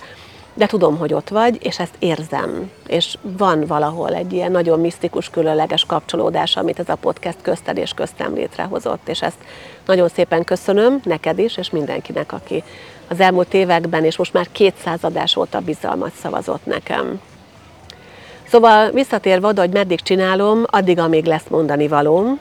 de 0.53 0.65
tudom, 0.65 0.97
hogy 0.97 1.13
ott 1.13 1.29
vagy, 1.29 1.57
és 1.65 1.79
ezt 1.79 1.95
érzem. 1.99 2.71
És 2.87 3.17
van 3.21 3.65
valahol 3.65 4.13
egy 4.13 4.33
ilyen 4.33 4.51
nagyon 4.51 4.79
misztikus, 4.79 5.29
különleges 5.29 5.85
kapcsolódás, 5.85 6.55
amit 6.55 6.79
ez 6.79 6.89
a 6.89 6.95
podcast 6.95 7.37
közted 7.41 7.77
és 7.77 7.91
köztem 7.93 8.33
létrehozott. 8.33 9.07
És 9.07 9.21
ezt 9.21 9.37
nagyon 9.85 10.09
szépen 10.09 10.43
köszönöm 10.43 10.99
neked 11.03 11.39
is, 11.39 11.57
és 11.57 11.69
mindenkinek, 11.69 12.31
aki 12.33 12.63
az 13.07 13.19
elmúlt 13.19 13.53
években, 13.53 14.03
és 14.03 14.17
most 14.17 14.33
már 14.33 14.47
200 14.51 15.03
adás 15.03 15.35
óta 15.35 15.59
bizalmat 15.59 16.11
szavazott 16.21 16.65
nekem. 16.65 17.21
Szóval 18.53 18.91
visszatérve 18.91 19.47
oda, 19.47 19.61
hogy 19.61 19.73
meddig 19.73 20.01
csinálom, 20.01 20.63
addig, 20.65 20.99
amíg 20.99 21.25
lesz 21.25 21.45
mondani 21.49 21.87
valóm, 21.87 22.39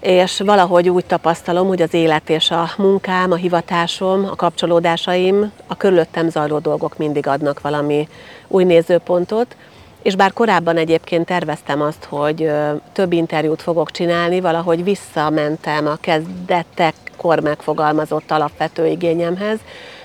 és 0.00 0.40
valahogy 0.40 0.88
úgy 0.88 1.04
tapasztalom, 1.04 1.68
hogy 1.68 1.82
az 1.82 1.94
élet 1.94 2.30
és 2.30 2.50
a 2.50 2.70
munkám, 2.76 3.32
a 3.32 3.34
hivatásom, 3.34 4.24
a 4.30 4.36
kapcsolódásaim, 4.36 5.52
a 5.66 5.76
körülöttem 5.76 6.28
zajló 6.28 6.58
dolgok 6.58 6.98
mindig 6.98 7.26
adnak 7.26 7.60
valami 7.60 8.08
új 8.48 8.64
nézőpontot, 8.64 9.56
és 10.02 10.16
bár 10.16 10.32
korábban 10.32 10.76
egyébként 10.76 11.26
terveztem 11.26 11.80
azt, 11.80 12.04
hogy 12.04 12.50
több 12.92 13.12
interjút 13.12 13.62
fogok 13.62 13.90
csinálni, 13.90 14.40
valahogy 14.40 14.84
visszamentem 14.84 15.86
a 15.86 15.96
kezdetekkor 16.00 17.40
megfogalmazott 17.40 18.30
alapvető 18.30 18.86
igényemhez, 18.86 19.58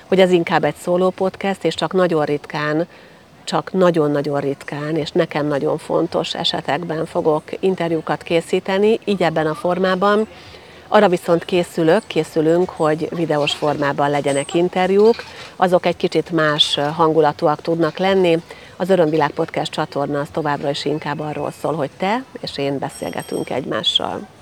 hogy 0.06 0.20
ez 0.20 0.30
inkább 0.30 0.64
egy 0.64 0.76
szóló 0.82 1.10
podcast, 1.10 1.64
és 1.64 1.74
csak 1.74 1.92
nagyon 1.92 2.24
ritkán 2.24 2.86
csak 3.46 3.72
nagyon-nagyon 3.72 4.40
ritkán, 4.40 4.96
és 4.96 5.10
nekem 5.10 5.46
nagyon 5.46 5.78
fontos 5.78 6.34
esetekben 6.34 7.06
fogok 7.06 7.42
interjúkat 7.60 8.22
készíteni, 8.22 8.98
így 9.04 9.22
ebben 9.22 9.46
a 9.46 9.54
formában. 9.54 10.28
Arra 10.88 11.08
viszont 11.08 11.44
készülök, 11.44 12.02
készülünk, 12.06 12.70
hogy 12.70 13.08
videós 13.10 13.52
formában 13.52 14.10
legyenek 14.10 14.54
interjúk, 14.54 15.14
azok 15.56 15.86
egy 15.86 15.96
kicsit 15.96 16.30
más 16.30 16.78
hangulatúak 16.94 17.60
tudnak 17.60 17.98
lenni. 17.98 18.38
Az 18.76 18.90
Örömvilág 18.90 19.30
Podcast 19.30 19.72
csatorna 19.72 20.20
az 20.20 20.28
továbbra 20.32 20.70
is 20.70 20.84
inkább 20.84 21.20
arról 21.20 21.52
szól, 21.60 21.74
hogy 21.74 21.90
te 21.98 22.24
és 22.40 22.58
én 22.58 22.78
beszélgetünk 22.78 23.50
egymással. 23.50 24.35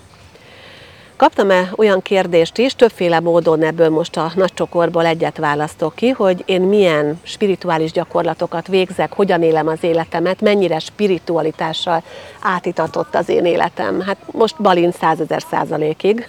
Kaptam-e 1.17 1.71
olyan 1.77 2.03
kérdést 2.03 2.59
is, 2.59 2.75
többféle 2.75 3.21
módon 3.21 3.63
ebből 3.63 3.89
most 3.89 4.17
a 4.17 4.33
nagy 4.35 4.55
csokorból 4.55 5.07
egyet 5.07 5.37
választok 5.37 5.95
ki, 5.95 6.09
hogy 6.09 6.43
én 6.47 6.61
milyen 6.61 7.21
spirituális 7.23 7.93
gyakorlatokat 7.93 8.67
végzek, 8.67 9.13
hogyan 9.13 9.43
élem 9.43 9.69
az 9.69 9.83
életemet, 9.83 10.41
mennyire 10.41 10.79
spiritualitással 10.79 12.03
átitatott 12.41 13.15
az 13.15 13.29
én 13.29 13.45
életem. 13.45 14.01
Hát 14.01 14.17
most 14.31 14.63
Balin 14.63 14.93
százezer 14.93 15.43
százalékig. 15.51 16.29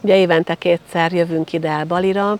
Ugye 0.00 0.16
évente 0.16 0.54
kétszer 0.54 1.12
jövünk 1.12 1.52
ide 1.52 1.68
el 1.68 1.84
Balira, 1.84 2.38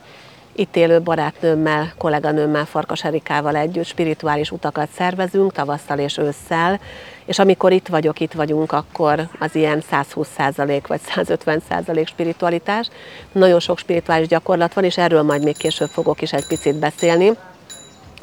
itt 0.52 0.76
élő 0.76 1.00
barátnőmmel, 1.00 1.92
kolléganőmmel, 1.98 2.64
Farkas 2.64 3.04
Erikával 3.04 3.56
együtt 3.56 3.86
spirituális 3.86 4.50
utakat 4.50 4.88
szervezünk 4.96 5.52
tavasszal 5.52 5.98
és 5.98 6.18
ősszel, 6.18 6.80
és 7.28 7.38
amikor 7.38 7.72
itt 7.72 7.88
vagyok, 7.88 8.20
itt 8.20 8.32
vagyunk, 8.32 8.72
akkor 8.72 9.28
az 9.38 9.54
ilyen 9.54 9.82
120% 9.90 10.82
vagy 10.86 11.00
150% 11.14 12.06
spiritualitás. 12.06 12.88
Nagyon 13.32 13.60
sok 13.60 13.78
spirituális 13.78 14.26
gyakorlat 14.26 14.74
van, 14.74 14.84
és 14.84 14.98
erről 14.98 15.22
majd 15.22 15.42
még 15.42 15.56
később 15.56 15.88
fogok 15.88 16.22
is 16.22 16.32
egy 16.32 16.46
picit 16.46 16.74
beszélni. 16.74 17.32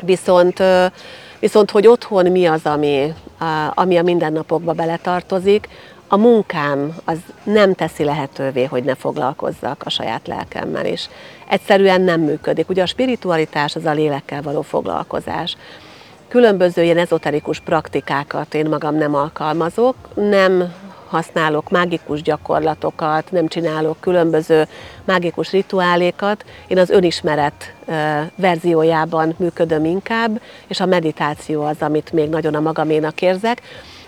Viszont, 0.01 0.63
viszont 1.39 1.71
hogy 1.71 1.87
otthon 1.87 2.31
mi 2.31 2.45
az, 2.45 2.65
ami, 2.65 3.13
ami 3.73 3.97
a 3.97 4.03
mindennapokba 4.03 4.73
beletartozik, 4.73 5.67
a 6.07 6.17
munkám 6.17 6.95
az 7.05 7.17
nem 7.43 7.73
teszi 7.73 8.03
lehetővé, 8.03 8.63
hogy 8.63 8.83
ne 8.83 8.95
foglalkozzak 8.95 9.81
a 9.85 9.89
saját 9.89 10.27
lelkemmel 10.27 10.85
is. 10.85 11.09
Egyszerűen 11.49 12.01
nem 12.01 12.21
működik. 12.21 12.69
Ugye 12.69 12.81
a 12.81 12.85
spiritualitás 12.85 13.75
az 13.75 13.85
a 13.85 13.91
lélekkel 13.91 14.41
való 14.41 14.61
foglalkozás. 14.61 15.57
Különböző 16.35 16.83
ilyen 16.83 16.97
ezoterikus 16.97 17.59
praktikákat 17.59 18.53
én 18.53 18.65
magam 18.69 18.95
nem 18.95 19.15
alkalmazok, 19.15 19.95
nem 20.13 20.73
használok 21.07 21.69
mágikus 21.69 22.21
gyakorlatokat, 22.21 23.31
nem 23.31 23.47
csinálok 23.47 23.97
különböző 23.99 24.67
mágikus 25.03 25.51
rituálékat. 25.51 26.45
Én 26.67 26.77
az 26.77 26.89
önismeret 26.89 27.73
verziójában 28.35 29.35
működöm 29.37 29.85
inkább, 29.85 30.41
és 30.67 30.79
a 30.79 30.85
meditáció 30.85 31.63
az, 31.63 31.77
amit 31.79 32.11
még 32.11 32.29
nagyon 32.29 32.55
a 32.55 32.59
magaménak 32.59 33.21
érzek 33.21 33.61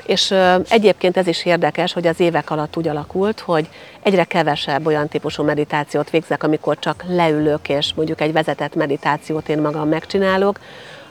És 0.05 0.33
egyébként 0.69 1.17
ez 1.17 1.27
is 1.27 1.45
érdekes, 1.45 1.93
hogy 1.93 2.07
az 2.07 2.19
évek 2.19 2.49
alatt 2.49 2.77
úgy 2.77 2.87
alakult, 2.87 3.39
hogy 3.39 3.69
egyre 4.01 4.23
kevesebb 4.23 4.85
olyan 4.85 5.07
típusú 5.07 5.43
meditációt 5.43 6.09
végzek, 6.09 6.43
amikor 6.43 6.79
csak 6.79 7.03
leülök, 7.07 7.69
és 7.69 7.93
mondjuk 7.95 8.21
egy 8.21 8.33
vezetett 8.33 8.75
meditációt 8.75 9.49
én 9.49 9.61
magam 9.61 9.89
megcsinálok. 9.89 10.59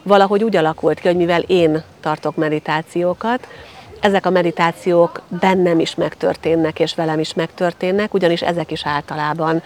Valahogy 0.06 0.44
úgy 0.44 0.56
alakult 0.56 1.00
ki, 1.00 1.06
hogy 1.06 1.16
mivel 1.16 1.40
én 1.40 1.82
tartok 2.00 2.36
meditációkat, 2.36 3.48
ezek 4.00 4.26
a 4.26 4.30
meditációk 4.30 5.22
bennem 5.40 5.80
is 5.80 5.94
megtörténnek, 5.94 6.80
és 6.80 6.94
velem 6.94 7.18
is 7.18 7.34
megtörténnek, 7.34 8.14
ugyanis 8.14 8.42
ezek 8.42 8.70
is 8.70 8.86
általában, 8.86 9.62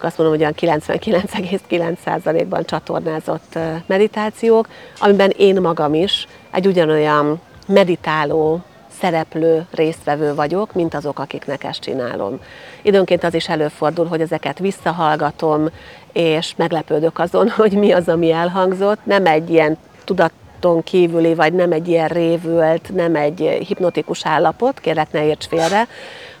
azt 0.00 0.18
mondom, 0.18 0.36
hogy 0.36 0.44
olyan 0.44 0.80
99,9%-ban 0.80 2.64
csatornázott 2.64 3.58
meditációk, 3.86 4.68
amiben 4.98 5.32
én 5.36 5.60
magam 5.60 5.94
is 5.94 6.26
egy 6.50 6.66
ugyanolyan 6.66 7.40
meditáló, 7.66 8.62
szereplő, 9.04 9.66
résztvevő 9.70 10.34
vagyok, 10.34 10.72
mint 10.72 10.94
azok, 10.94 11.18
akiknek 11.18 11.64
ezt 11.64 11.80
csinálom. 11.80 12.40
Időnként 12.82 13.24
az 13.24 13.34
is 13.34 13.48
előfordul, 13.48 14.06
hogy 14.06 14.20
ezeket 14.20 14.58
visszahallgatom, 14.58 15.68
és 16.12 16.54
meglepődök 16.56 17.18
azon, 17.18 17.48
hogy 17.56 17.72
mi 17.72 17.92
az, 17.92 18.08
ami 18.08 18.32
elhangzott. 18.32 18.98
Nem 19.04 19.26
egy 19.26 19.50
ilyen 19.50 19.78
tudat 20.04 20.32
tudaton 20.60 20.82
kívüli, 20.82 21.34
vagy 21.34 21.52
nem 21.52 21.72
egy 21.72 21.88
ilyen 21.88 22.08
révült, 22.08 22.94
nem 22.94 23.14
egy 23.14 23.38
hipnotikus 23.66 24.26
állapot, 24.26 24.80
kérlek 24.80 25.12
ne 25.12 25.24
érts 25.24 25.46
félre, 25.46 25.86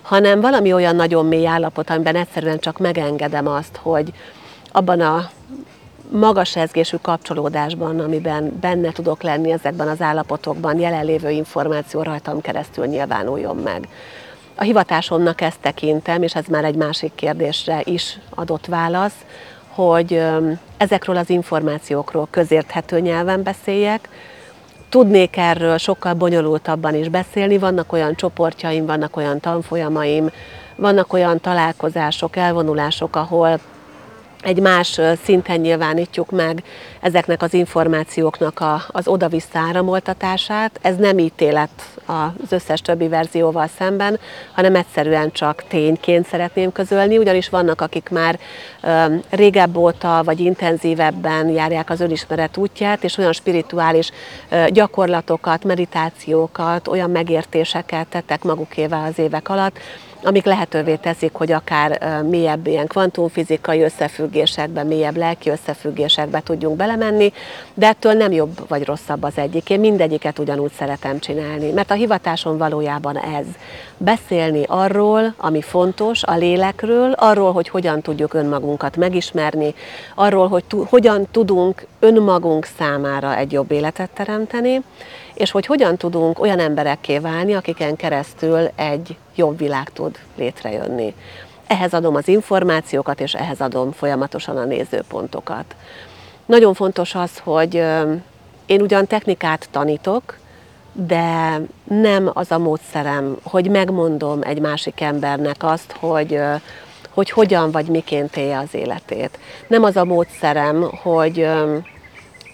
hanem 0.02 0.40
valami 0.40 0.72
olyan 0.72 0.96
nagyon 0.96 1.26
mély 1.26 1.46
állapot, 1.46 1.90
amiben 1.90 2.16
egyszerűen 2.16 2.58
csak 2.58 2.78
megengedem 2.78 3.46
azt, 3.46 3.76
hogy 3.82 4.12
abban 4.72 5.00
a 5.00 5.30
magas 6.18 6.56
ezgésű 6.56 6.96
kapcsolódásban, 6.96 8.00
amiben 8.00 8.58
benne 8.60 8.92
tudok 8.92 9.22
lenni 9.22 9.52
ezekben 9.52 9.88
az 9.88 10.00
állapotokban, 10.00 10.78
jelenlévő 10.78 11.30
információ 11.30 12.02
rajtam 12.02 12.40
keresztül 12.40 12.86
nyilvánuljon 12.86 13.56
meg. 13.56 13.88
A 14.54 14.62
hivatásomnak 14.62 15.40
ezt 15.40 15.60
tekintem, 15.60 16.22
és 16.22 16.34
ez 16.34 16.44
már 16.46 16.64
egy 16.64 16.74
másik 16.74 17.14
kérdésre 17.14 17.80
is 17.84 18.18
adott 18.34 18.66
válasz, 18.66 19.14
hogy 19.68 20.22
ezekről 20.76 21.16
az 21.16 21.30
információkról 21.30 22.28
közérthető 22.30 23.00
nyelven 23.00 23.42
beszéljek, 23.42 24.08
tudnék 24.88 25.36
erről 25.36 25.78
sokkal 25.78 26.14
bonyolultabban 26.14 26.94
is 26.94 27.08
beszélni, 27.08 27.58
vannak 27.58 27.92
olyan 27.92 28.14
csoportjaim, 28.14 28.86
vannak 28.86 29.16
olyan 29.16 29.40
tanfolyamaim, 29.40 30.30
vannak 30.76 31.12
olyan 31.12 31.40
találkozások, 31.40 32.36
elvonulások, 32.36 33.16
ahol 33.16 33.58
egy 34.44 34.60
más 34.60 35.00
szinten 35.24 35.60
nyilvánítjuk 35.60 36.30
meg 36.30 36.62
ezeknek 37.00 37.42
az 37.42 37.54
információknak 37.54 38.60
a, 38.60 38.82
az 38.88 39.08
oda-vissza 39.08 39.58
áramoltatását. 39.58 40.78
Ez 40.82 40.96
nem 40.96 41.18
ítélet 41.18 41.70
az 42.06 42.52
összes 42.52 42.80
többi 42.80 43.08
verzióval 43.08 43.68
szemben, 43.78 44.18
hanem 44.52 44.74
egyszerűen 44.74 45.32
csak 45.32 45.64
tényként 45.68 46.26
szeretném 46.26 46.72
közölni, 46.72 47.18
ugyanis 47.18 47.48
vannak, 47.48 47.80
akik 47.80 48.08
már 48.08 48.38
régebb 49.30 49.76
óta 49.76 50.22
vagy 50.24 50.40
intenzívebben 50.40 51.48
járják 51.48 51.90
az 51.90 52.00
önismeret 52.00 52.56
útját, 52.56 53.04
és 53.04 53.18
olyan 53.18 53.32
spirituális 53.32 54.10
gyakorlatokat, 54.68 55.64
meditációkat, 55.64 56.88
olyan 56.88 57.10
megértéseket 57.10 58.06
tettek 58.06 58.42
magukével 58.42 59.06
az 59.10 59.18
évek 59.18 59.48
alatt, 59.48 59.78
amik 60.24 60.44
lehetővé 60.44 60.94
teszik, 60.94 61.32
hogy 61.32 61.52
akár 61.52 62.22
mélyebb 62.28 62.66
ilyen 62.66 62.86
kvantumfizikai 62.86 63.82
összefüggésekbe, 63.82 64.82
mélyebb 64.82 65.16
lelki 65.16 65.50
összefüggésekbe 65.50 66.40
tudjunk 66.40 66.76
belemenni, 66.76 67.32
de 67.74 67.86
ettől 67.86 68.12
nem 68.12 68.32
jobb 68.32 68.68
vagy 68.68 68.84
rosszabb 68.84 69.22
az 69.22 69.38
egyik. 69.38 69.70
Én 69.70 69.80
mindegyiket 69.80 70.38
ugyanúgy 70.38 70.72
szeretem 70.72 71.18
csinálni, 71.18 71.70
mert 71.70 71.90
a 71.90 71.94
hivatáson 71.94 72.58
valójában 72.58 73.18
ez. 73.18 73.46
Beszélni 73.96 74.62
arról, 74.66 75.34
ami 75.36 75.62
fontos, 75.62 76.22
a 76.22 76.34
lélekről, 76.34 77.12
arról, 77.12 77.52
hogy 77.52 77.68
hogyan 77.68 78.00
tudjuk 78.00 78.34
önmagunkat 78.34 78.96
megismerni, 78.96 79.74
arról, 80.14 80.48
hogy 80.48 80.64
tu- 80.64 80.88
hogyan 80.88 81.26
tudunk 81.30 81.86
önmagunk 82.00 82.66
számára 82.78 83.36
egy 83.36 83.52
jobb 83.52 83.70
életet 83.70 84.10
teremteni, 84.10 84.82
és 85.34 85.50
hogy 85.50 85.66
hogyan 85.66 85.96
tudunk 85.96 86.40
olyan 86.40 86.58
emberekké 86.58 87.18
válni, 87.18 87.54
akiken 87.54 87.96
keresztül 87.96 88.68
egy 88.74 89.16
jobb 89.34 89.58
világ 89.58 89.90
tud 89.90 90.18
létrejönni. 90.36 91.14
Ehhez 91.66 91.94
adom 91.94 92.14
az 92.14 92.28
információkat, 92.28 93.20
és 93.20 93.34
ehhez 93.34 93.60
adom 93.60 93.92
folyamatosan 93.92 94.56
a 94.56 94.64
nézőpontokat. 94.64 95.74
Nagyon 96.46 96.74
fontos 96.74 97.14
az, 97.14 97.38
hogy 97.38 97.74
én 98.66 98.80
ugyan 98.80 99.06
technikát 99.06 99.68
tanítok, 99.70 100.38
de 100.92 101.60
nem 101.84 102.30
az 102.32 102.50
a 102.50 102.58
módszerem, 102.58 103.36
hogy 103.42 103.70
megmondom 103.70 104.38
egy 104.42 104.60
másik 104.60 105.00
embernek 105.00 105.56
azt, 105.58 105.92
hogy, 105.92 106.40
hogy 107.10 107.30
hogyan 107.30 107.70
vagy 107.70 107.86
miként 107.86 108.36
élje 108.36 108.58
az 108.58 108.74
életét. 108.74 109.38
Nem 109.66 109.82
az 109.84 109.96
a 109.96 110.04
módszerem, 110.04 110.82
hogy, 111.02 111.48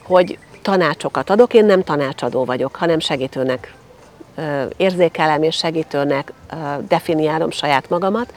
hogy 0.02 0.38
tanácsokat 0.62 1.30
adok, 1.30 1.54
én 1.54 1.64
nem 1.64 1.82
tanácsadó 1.82 2.44
vagyok, 2.44 2.76
hanem 2.76 2.98
segítőnek 2.98 3.74
érzékelem 4.76 5.42
és 5.42 5.56
segítőnek 5.56 6.32
definiálom 6.88 7.50
saját 7.50 7.88
magamat, 7.88 8.34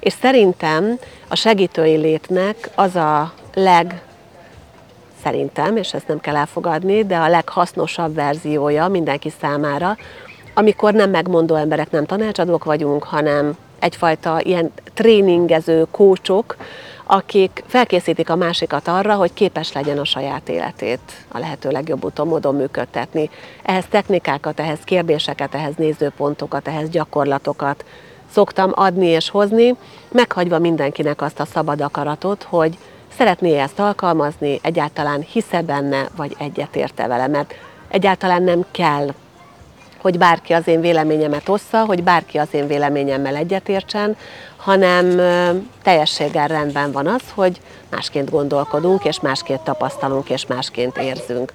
és 0.00 0.12
szerintem 0.20 0.98
a 1.28 1.36
segítői 1.36 1.96
létnek 1.96 2.70
az 2.74 2.96
a 2.96 3.32
leg 3.54 4.02
szerintem, 5.22 5.76
és 5.76 5.94
ezt 5.94 6.08
nem 6.08 6.20
kell 6.20 6.36
elfogadni, 6.36 7.06
de 7.06 7.16
a 7.16 7.28
leghasznosabb 7.28 8.14
verziója 8.14 8.88
mindenki 8.88 9.32
számára, 9.40 9.96
amikor 10.54 10.92
nem 10.92 11.10
megmondó 11.10 11.54
emberek, 11.54 11.90
nem 11.90 12.04
tanácsadók 12.04 12.64
vagyunk, 12.64 13.02
hanem 13.02 13.56
egyfajta 13.78 14.40
ilyen 14.42 14.72
tréningező 14.94 15.86
kócsok, 15.90 16.56
akik 17.04 17.64
felkészítik 17.66 18.30
a 18.30 18.36
másikat 18.36 18.88
arra, 18.88 19.14
hogy 19.14 19.32
képes 19.32 19.72
legyen 19.72 19.98
a 19.98 20.04
saját 20.04 20.48
életét 20.48 21.00
a 21.28 21.38
lehető 21.38 21.70
legjobb 21.70 22.04
úton, 22.04 22.26
módon 22.26 22.54
működtetni. 22.54 23.30
Ehhez 23.62 23.84
technikákat, 23.90 24.60
ehhez 24.60 24.78
kérdéseket, 24.84 25.54
ehhez 25.54 25.74
nézőpontokat, 25.76 26.68
ehhez 26.68 26.88
gyakorlatokat 26.88 27.84
szoktam 28.32 28.70
adni 28.74 29.06
és 29.06 29.30
hozni, 29.30 29.76
meghagyva 30.12 30.58
mindenkinek 30.58 31.22
azt 31.22 31.40
a 31.40 31.44
szabad 31.44 31.80
akaratot, 31.80 32.42
hogy 32.42 32.78
szeretné 33.16 33.58
ezt 33.58 33.78
alkalmazni, 33.78 34.58
egyáltalán 34.62 35.20
hisze 35.20 35.62
benne, 35.62 36.08
vagy 36.16 36.34
egyetérte 36.38 37.06
vele, 37.06 37.26
mert 37.26 37.54
egyáltalán 37.88 38.42
nem 38.42 38.64
kell 38.70 39.14
hogy 40.02 40.18
bárki 40.18 40.52
az 40.52 40.68
én 40.68 40.80
véleményemet 40.80 41.48
ossza, 41.48 41.84
hogy 41.84 42.02
bárki 42.02 42.38
az 42.38 42.48
én 42.50 42.66
véleményemmel 42.66 43.36
egyetértsen, 43.36 44.16
hanem 44.56 45.20
teljességgel 45.82 46.48
rendben 46.48 46.92
van 46.92 47.06
az, 47.06 47.22
hogy 47.34 47.60
másként 47.90 48.30
gondolkodunk, 48.30 49.04
és 49.04 49.20
másként 49.20 49.60
tapasztalunk, 49.60 50.30
és 50.30 50.46
másként 50.46 50.98
érzünk. 50.98 51.52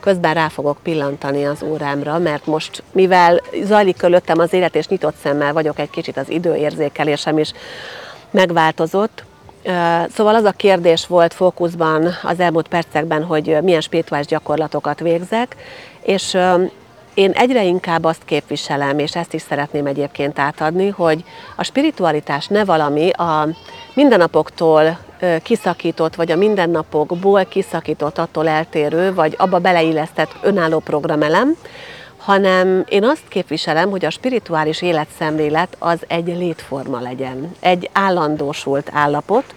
Közben 0.00 0.34
rá 0.34 0.48
fogok 0.48 0.78
pillantani 0.82 1.46
az 1.46 1.62
órámra, 1.62 2.18
mert 2.18 2.46
most, 2.46 2.82
mivel 2.92 3.40
zajlik 3.64 3.96
körülöttem 3.96 4.38
az 4.38 4.52
élet, 4.52 4.74
és 4.74 4.88
nyitott 4.88 5.14
szemmel 5.22 5.52
vagyok, 5.52 5.78
egy 5.78 5.90
kicsit 5.90 6.16
az 6.16 6.30
időérzékelésem 6.30 7.38
is 7.38 7.52
megváltozott, 8.30 9.26
Szóval 10.14 10.34
az 10.34 10.44
a 10.44 10.50
kérdés 10.50 11.06
volt 11.06 11.34
fókuszban 11.34 12.08
az 12.22 12.40
elmúlt 12.40 12.68
percekben, 12.68 13.24
hogy 13.24 13.58
milyen 13.62 13.80
spirituális 13.80 14.26
gyakorlatokat 14.26 15.00
végzek, 15.00 15.56
és 16.02 16.36
én 17.18 17.30
egyre 17.30 17.64
inkább 17.64 18.04
azt 18.04 18.24
képviselem, 18.24 18.98
és 18.98 19.16
ezt 19.16 19.34
is 19.34 19.42
szeretném 19.42 19.86
egyébként 19.86 20.38
átadni, 20.38 20.88
hogy 20.88 21.24
a 21.56 21.64
spiritualitás 21.64 22.46
ne 22.46 22.64
valami 22.64 23.10
a 23.10 23.48
mindennapoktól 23.94 24.98
kiszakított, 25.42 26.14
vagy 26.14 26.30
a 26.30 26.36
mindennapokból 26.36 27.44
kiszakított, 27.44 28.18
attól 28.18 28.48
eltérő, 28.48 29.14
vagy 29.14 29.34
abba 29.38 29.58
beleillesztett 29.58 30.36
önálló 30.42 30.78
programelem, 30.78 31.56
hanem 32.16 32.84
én 32.88 33.04
azt 33.04 33.28
képviselem, 33.28 33.90
hogy 33.90 34.04
a 34.04 34.10
spirituális 34.10 34.82
életszemlélet 34.82 35.76
az 35.78 35.98
egy 36.06 36.26
létforma 36.26 37.00
legyen, 37.00 37.54
egy 37.60 37.90
állandósult 37.92 38.90
állapot, 38.92 39.54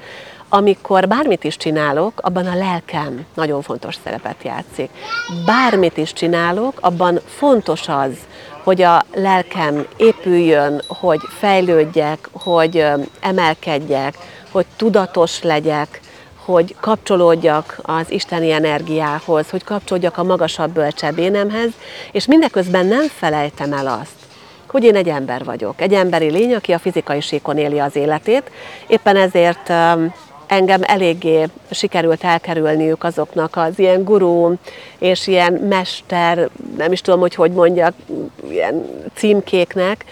amikor 0.54 1.08
bármit 1.08 1.44
is 1.44 1.58
csinálok, 1.58 2.14
abban 2.16 2.46
a 2.46 2.56
lelkem 2.56 3.26
nagyon 3.34 3.62
fontos 3.62 3.98
szerepet 4.04 4.44
játszik. 4.44 4.90
Bármit 5.46 5.98
is 5.98 6.14
csinálok, 6.14 6.78
abban 6.82 7.20
fontos 7.26 7.88
az, 7.88 8.12
hogy 8.64 8.82
a 8.82 9.06
lelkem 9.14 9.86
épüljön, 9.98 10.82
hogy 10.88 11.20
fejlődjek, 11.40 12.30
hogy 12.32 12.86
emelkedjek, 13.20 14.18
hogy 14.52 14.66
tudatos 14.76 15.44
legyek, 15.44 16.00
hogy 16.46 16.76
kapcsolódjak 16.80 17.80
az 17.82 18.12
isteni 18.12 18.52
energiához, 18.52 19.50
hogy 19.50 19.64
kapcsolódjak 19.64 20.18
a 20.18 20.24
magasabb 20.24 20.72
bölcsebb 20.72 21.18
énemhez, 21.18 21.70
és 22.12 22.26
mindeközben 22.26 22.86
nem 22.86 23.08
felejtem 23.08 23.74
el 23.74 23.88
azt, 23.88 24.16
hogy 24.68 24.84
én 24.84 24.96
egy 24.96 25.10
ember 25.10 25.44
vagyok, 25.44 25.82
egy 25.82 25.94
emberi 25.94 26.30
lény, 26.30 26.54
aki 26.54 26.72
a 26.72 26.80
fizikai 26.80 27.22
síkon 27.22 27.58
éli 27.58 27.80
az 27.80 27.96
életét. 27.96 28.52
Éppen 28.88 29.16
ezért 29.16 29.72
engem 30.52 30.82
eléggé 30.84 31.46
sikerült 31.70 32.24
elkerülniük 32.24 33.04
azoknak 33.04 33.56
az 33.56 33.80
ilyen 33.80 34.04
gurú 34.04 34.56
és 35.00 35.28
ilyen 35.28 35.54
mester, 35.54 36.50
nem 36.78 36.92
is 36.92 37.02
tudom, 37.02 37.20
hogy 37.20 37.36
hogy 37.36 37.52
mondjak, 37.52 37.94
ilyen 38.50 38.86
címkéknek, 39.16 40.06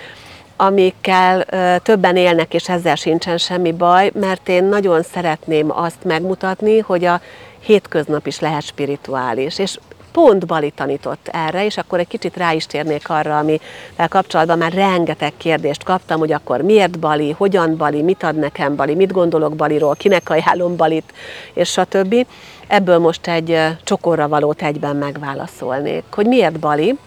amikkel 0.56 1.46
többen 1.84 2.16
élnek, 2.16 2.54
és 2.54 2.70
ezzel 2.70 2.96
sincsen 2.96 3.38
semmi 3.38 3.72
baj, 3.72 4.12
mert 4.14 4.50
én 4.50 4.64
nagyon 4.64 5.04
szeretném 5.04 5.72
azt 5.72 6.04
megmutatni, 6.04 6.80
hogy 6.80 7.06
a 7.06 7.22
hétköznap 7.60 8.28
is 8.28 8.40
lehet 8.40 8.64
spirituális. 8.64 9.60
És 9.60 9.80
pont 10.12 10.46
Bali 10.46 10.72
tanított 10.72 11.30
erre, 11.32 11.66
és 11.66 11.78
akkor 11.78 12.00
egy 12.00 12.08
kicsit 12.08 12.38
rá 12.38 12.52
is 12.54 12.66
térnék 12.66 13.10
arra, 13.10 13.38
amivel 13.38 14.08
kapcsolatban 14.10 14.58
már 14.58 14.74
rengeteg 14.74 15.34
kérdést 15.38 15.84
kaptam, 15.84 16.20
hogy 16.20 16.32
akkor 16.32 16.62
miért 16.62 17.00
Bali, 17.00 17.32
hogyan 17.32 17.78
Bali, 17.78 18.02
mit 18.02 18.24
ad 18.24 18.36
nekem 18.36 18.76
Bali, 18.76 18.96
mit 18.96 19.12
gondolok 19.12 19.56
Baliról, 19.56 19.96
kinek 19.96 20.30
ajánlom 20.30 20.76
Balit, 20.76 21.14
és 21.54 21.70
stb. 21.70 22.26
Ebből 22.68 22.98
most 22.98 23.28
egy 23.28 23.58
csokorra 23.84 24.28
valót 24.28 24.62
egyben 24.62 24.96
megválaszolnék. 24.96 26.04
Hogy 26.12 26.26
miért 26.26 26.60
Bali? 26.60 26.98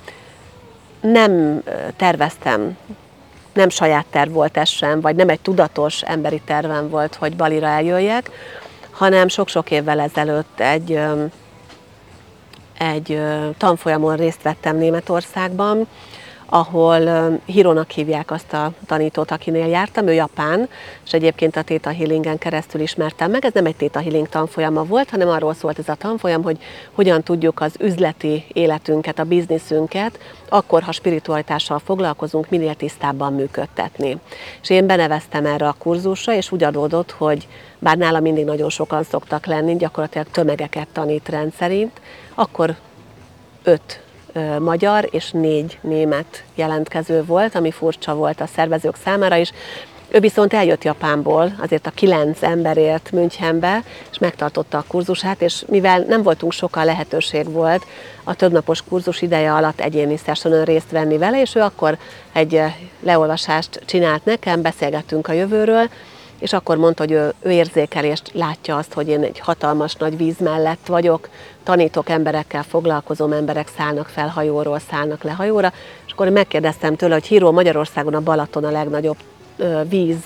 Nem 1.00 1.62
terveztem 1.96 2.76
nem 3.52 3.68
saját 3.68 4.06
terv 4.10 4.32
volt 4.32 4.56
ez 4.56 4.68
sem, 4.68 5.00
vagy 5.00 5.16
nem 5.16 5.28
egy 5.28 5.40
tudatos 5.40 6.02
emberi 6.02 6.40
tervem 6.44 6.88
volt, 6.88 7.14
hogy 7.14 7.36
Balira 7.36 7.66
eljöjjek, 7.66 8.30
hanem 8.90 9.28
sok-sok 9.28 9.70
évvel 9.70 10.00
ezelőtt 10.00 10.60
egy, 10.60 11.00
egy 12.82 13.20
tanfolyamon 13.58 14.16
részt 14.16 14.42
vettem 14.42 14.76
Németországban, 14.76 15.86
ahol 16.54 17.38
Hironak 17.44 17.90
hívják 17.90 18.30
azt 18.30 18.52
a 18.52 18.72
tanítót, 18.86 19.30
akinél 19.30 19.66
jártam, 19.66 20.06
ő 20.06 20.12
japán, 20.12 20.68
és 21.04 21.12
egyébként 21.12 21.56
a 21.56 21.62
Theta 21.62 21.92
Healingen 21.92 22.38
keresztül 22.38 22.80
ismertem 22.80 23.30
meg. 23.30 23.44
Ez 23.44 23.52
nem 23.52 23.66
egy 23.66 23.76
Theta 23.76 24.00
Healing 24.00 24.28
tanfolyama 24.28 24.84
volt, 24.84 25.10
hanem 25.10 25.28
arról 25.28 25.54
szólt 25.54 25.78
ez 25.78 25.88
a 25.88 25.94
tanfolyam, 25.94 26.42
hogy 26.42 26.58
hogyan 26.92 27.22
tudjuk 27.22 27.60
az 27.60 27.74
üzleti 27.80 28.44
életünket, 28.52 29.18
a 29.18 29.24
bizniszünket, 29.24 30.18
akkor, 30.48 30.82
ha 30.82 30.92
spiritualitással 30.92 31.78
foglalkozunk, 31.78 32.50
minél 32.50 32.74
tisztábban 32.74 33.32
működtetni. 33.32 34.18
És 34.62 34.70
én 34.70 34.86
beneveztem 34.86 35.46
erre 35.46 35.68
a 35.68 35.76
kurzusra, 35.78 36.34
és 36.34 36.52
úgy 36.52 36.64
adódott, 36.64 37.10
hogy 37.10 37.48
bár 37.78 37.96
nála 37.96 38.20
mindig 38.20 38.44
nagyon 38.44 38.70
sokan 38.70 39.02
szoktak 39.02 39.46
lenni, 39.46 39.76
gyakorlatilag 39.76 40.26
tömegeket 40.30 40.88
tanít 40.92 41.28
rendszerint, 41.28 42.00
akkor 42.34 42.74
öt 43.62 44.00
magyar 44.58 45.08
és 45.10 45.30
négy 45.30 45.78
német 45.80 46.44
jelentkező 46.54 47.24
volt, 47.24 47.54
ami 47.54 47.70
furcsa 47.70 48.14
volt 48.14 48.40
a 48.40 48.46
szervezők 48.46 48.96
számára 49.04 49.36
is. 49.36 49.52
Ő 50.08 50.20
viszont 50.20 50.52
eljött 50.52 50.84
Japánból, 50.84 51.52
azért 51.60 51.86
a 51.86 51.90
kilenc 51.90 52.42
emberért 52.42 53.10
Münchenbe, 53.12 53.82
és 54.10 54.18
megtartotta 54.18 54.78
a 54.78 54.84
kurzusát, 54.88 55.42
és 55.42 55.64
mivel 55.68 56.04
nem 56.08 56.22
voltunk 56.22 56.52
sokkal 56.52 56.84
lehetőség 56.84 57.50
volt 57.50 57.86
a 58.24 58.34
többnapos 58.34 58.82
kurzus 58.88 59.22
ideje 59.22 59.52
alatt 59.52 59.80
egyéni 59.80 60.16
sessionon 60.24 60.64
részt 60.64 60.90
venni 60.90 61.18
vele, 61.18 61.40
és 61.40 61.54
ő 61.54 61.60
akkor 61.60 61.98
egy 62.32 62.62
leolvasást 63.00 63.80
csinált 63.86 64.24
nekem, 64.24 64.62
beszélgettünk 64.62 65.28
a 65.28 65.32
jövőről, 65.32 65.88
és 66.42 66.52
akkor 66.52 66.76
mondta, 66.76 67.02
hogy 67.02 67.12
ő, 67.12 67.32
ő 67.42 67.50
érzékelést 67.50 68.30
látja 68.32 68.76
azt, 68.76 68.92
hogy 68.92 69.08
én 69.08 69.22
egy 69.22 69.38
hatalmas 69.38 69.94
nagy 69.94 70.16
víz 70.16 70.38
mellett 70.38 70.86
vagyok, 70.86 71.28
tanítok 71.62 72.08
emberekkel, 72.08 72.62
foglalkozom, 72.62 73.32
emberek 73.32 73.68
szállnak 73.76 74.08
fel 74.08 74.28
hajóról, 74.28 74.78
szállnak 74.90 75.22
le 75.22 75.30
hajóra, 75.30 75.72
és 76.06 76.12
akkor 76.12 76.28
megkérdeztem 76.28 76.96
tőle, 76.96 77.14
hogy 77.14 77.26
híró 77.26 77.52
Magyarországon 77.52 78.14
a 78.14 78.20
Balaton 78.20 78.64
a 78.64 78.70
legnagyobb 78.70 79.16
ö, 79.56 79.80
víz, 79.88 80.18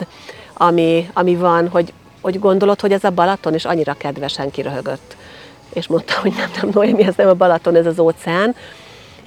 ami, 0.54 1.10
ami 1.12 1.36
van, 1.36 1.68
hogy, 1.68 1.92
hogy 2.20 2.38
gondolod, 2.38 2.80
hogy 2.80 2.92
ez 2.92 3.04
a 3.04 3.10
Balaton, 3.10 3.54
és 3.54 3.64
annyira 3.64 3.94
kedvesen 3.94 4.50
kiröhögött. 4.50 5.16
És 5.72 5.86
mondta, 5.86 6.14
hogy 6.20 6.32
nem, 6.36 6.50
nem, 6.60 6.70
Noémi, 6.72 7.02
ez 7.02 7.14
nem 7.16 7.28
a 7.28 7.34
Balaton, 7.34 7.74
ez 7.74 7.86
az 7.86 7.98
óceán 7.98 8.54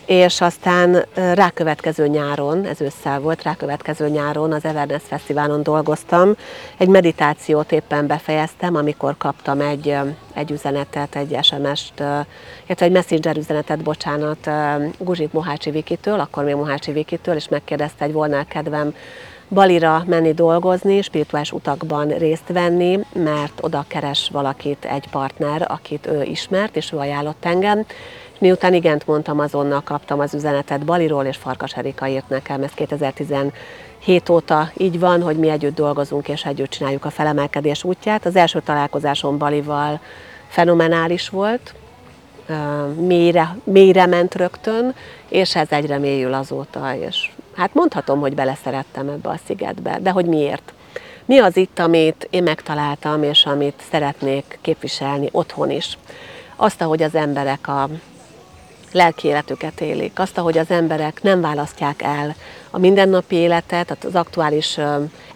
és 0.10 0.42
aztán 0.42 1.06
rákövetkező 1.14 2.08
nyáron, 2.08 2.66
ez 2.66 2.82
ősszel 2.82 3.20
volt, 3.20 3.44
rákövetkező 3.44 4.08
nyáron 4.10 4.52
az 4.54 4.66
Everness 4.66 5.02
Fesztiválon 5.08 5.64
dolgoztam. 5.64 6.36
Egy 6.78 6.88
meditációt 6.88 7.72
éppen 7.72 8.08
befejeztem, 8.08 8.76
amikor 8.76 9.18
kaptam 9.18 9.62
egy, 9.62 9.96
egy 10.34 10.52
üzenetet, 10.52 11.16
egy 11.16 11.38
SMS-t, 11.42 12.00
illetve 12.66 12.86
egy 12.86 12.92
messenger 12.92 13.38
üzenetet, 13.38 13.84
bocsánat, 13.84 14.50
Guzsik 14.98 15.32
Mohácsi 15.32 15.72
Vikitől, 15.72 16.20
akkor 16.20 16.44
még 16.44 16.56
Mohácsi 16.56 16.92
Vikitől, 16.92 17.36
és 17.36 17.48
megkérdezte, 17.48 18.06
hogy 18.06 18.14
volna 18.14 18.46
kedvem 18.48 18.94
Balira 19.50 20.04
menni 20.08 20.34
dolgozni, 20.34 21.02
spirituális 21.02 21.52
utakban 21.52 22.08
részt 22.08 22.48
venni, 22.48 23.00
mert 23.14 23.60
oda 23.62 23.86
keres 23.88 24.30
valakit 24.32 24.86
egy 24.86 25.08
partner, 25.12 25.66
akit 25.68 26.08
ő 26.08 26.24
ismert, 26.24 26.76
és 26.76 26.92
ő 26.92 26.98
ajánlott 26.98 27.46
engem, 27.46 27.86
Miután 28.40 28.74
igent 28.74 29.08
mondtam, 29.08 29.40
azonnal 29.40 29.82
kaptam 29.82 30.20
az 30.20 30.34
üzenetet 30.34 30.86
Baliról, 30.86 31.26
és 31.26 31.38
Farkas 31.38 31.76
Erika 31.76 32.08
írt 32.08 32.30
nekem, 32.30 32.64
ez 32.64 32.72
2017 32.72 34.30
óta 34.30 34.72
így 34.78 35.00
van, 35.00 35.22
hogy 35.22 35.38
mi 35.38 35.50
együtt 35.50 35.76
dolgozunk, 35.76 36.28
és 36.28 36.46
együtt 36.46 36.70
csináljuk 36.70 37.06
a 37.06 37.10
felemelkedés 37.10 37.84
útját. 37.84 38.26
Az 38.26 38.36
első 38.36 38.62
találkozásom 38.62 39.38
Balival 39.38 40.00
fenomenális 40.48 41.30
volt, 41.30 41.74
mélyre, 42.96 43.58
mélyre 43.64 44.06
ment 44.06 44.36
rögtön, 44.36 44.96
és 45.30 45.56
ez 45.56 45.68
egyre 45.70 45.98
mélyül 45.98 46.34
azóta, 46.34 46.96
és 46.96 47.32
hát 47.56 47.74
mondhatom, 47.74 48.20
hogy 48.20 48.36
beleszerettem 48.36 49.10
ebbe 49.10 49.30
a 49.30 49.40
szigetbe, 49.46 50.00
de 50.02 50.10
hogy 50.10 50.26
miért? 50.26 50.74
Mi 51.26 51.38
az 51.38 51.58
itt, 51.58 51.80
amit 51.80 52.28
én 52.30 52.44
megtaláltam, 52.44 53.24
és 53.24 53.46
amit 53.46 53.82
szeretnék 53.92 54.60
képviselni 54.62 55.30
otthon 55.32 55.72
is? 55.72 55.98
Azt, 56.56 56.82
ahogy 56.82 57.04
az 57.04 57.16
emberek 57.16 57.68
a 57.68 57.90
lelki 58.92 59.28
életüket 59.28 59.82
élik, 59.82 60.20
azt, 60.20 60.38
ahogy 60.38 60.58
az 60.58 60.70
emberek 60.70 61.22
nem 61.22 61.42
választják 61.42 62.02
el 62.02 62.36
a 62.72 62.78
mindennapi 62.78 63.36
életet, 63.36 64.04
az 64.04 64.16
aktuális 64.16 64.80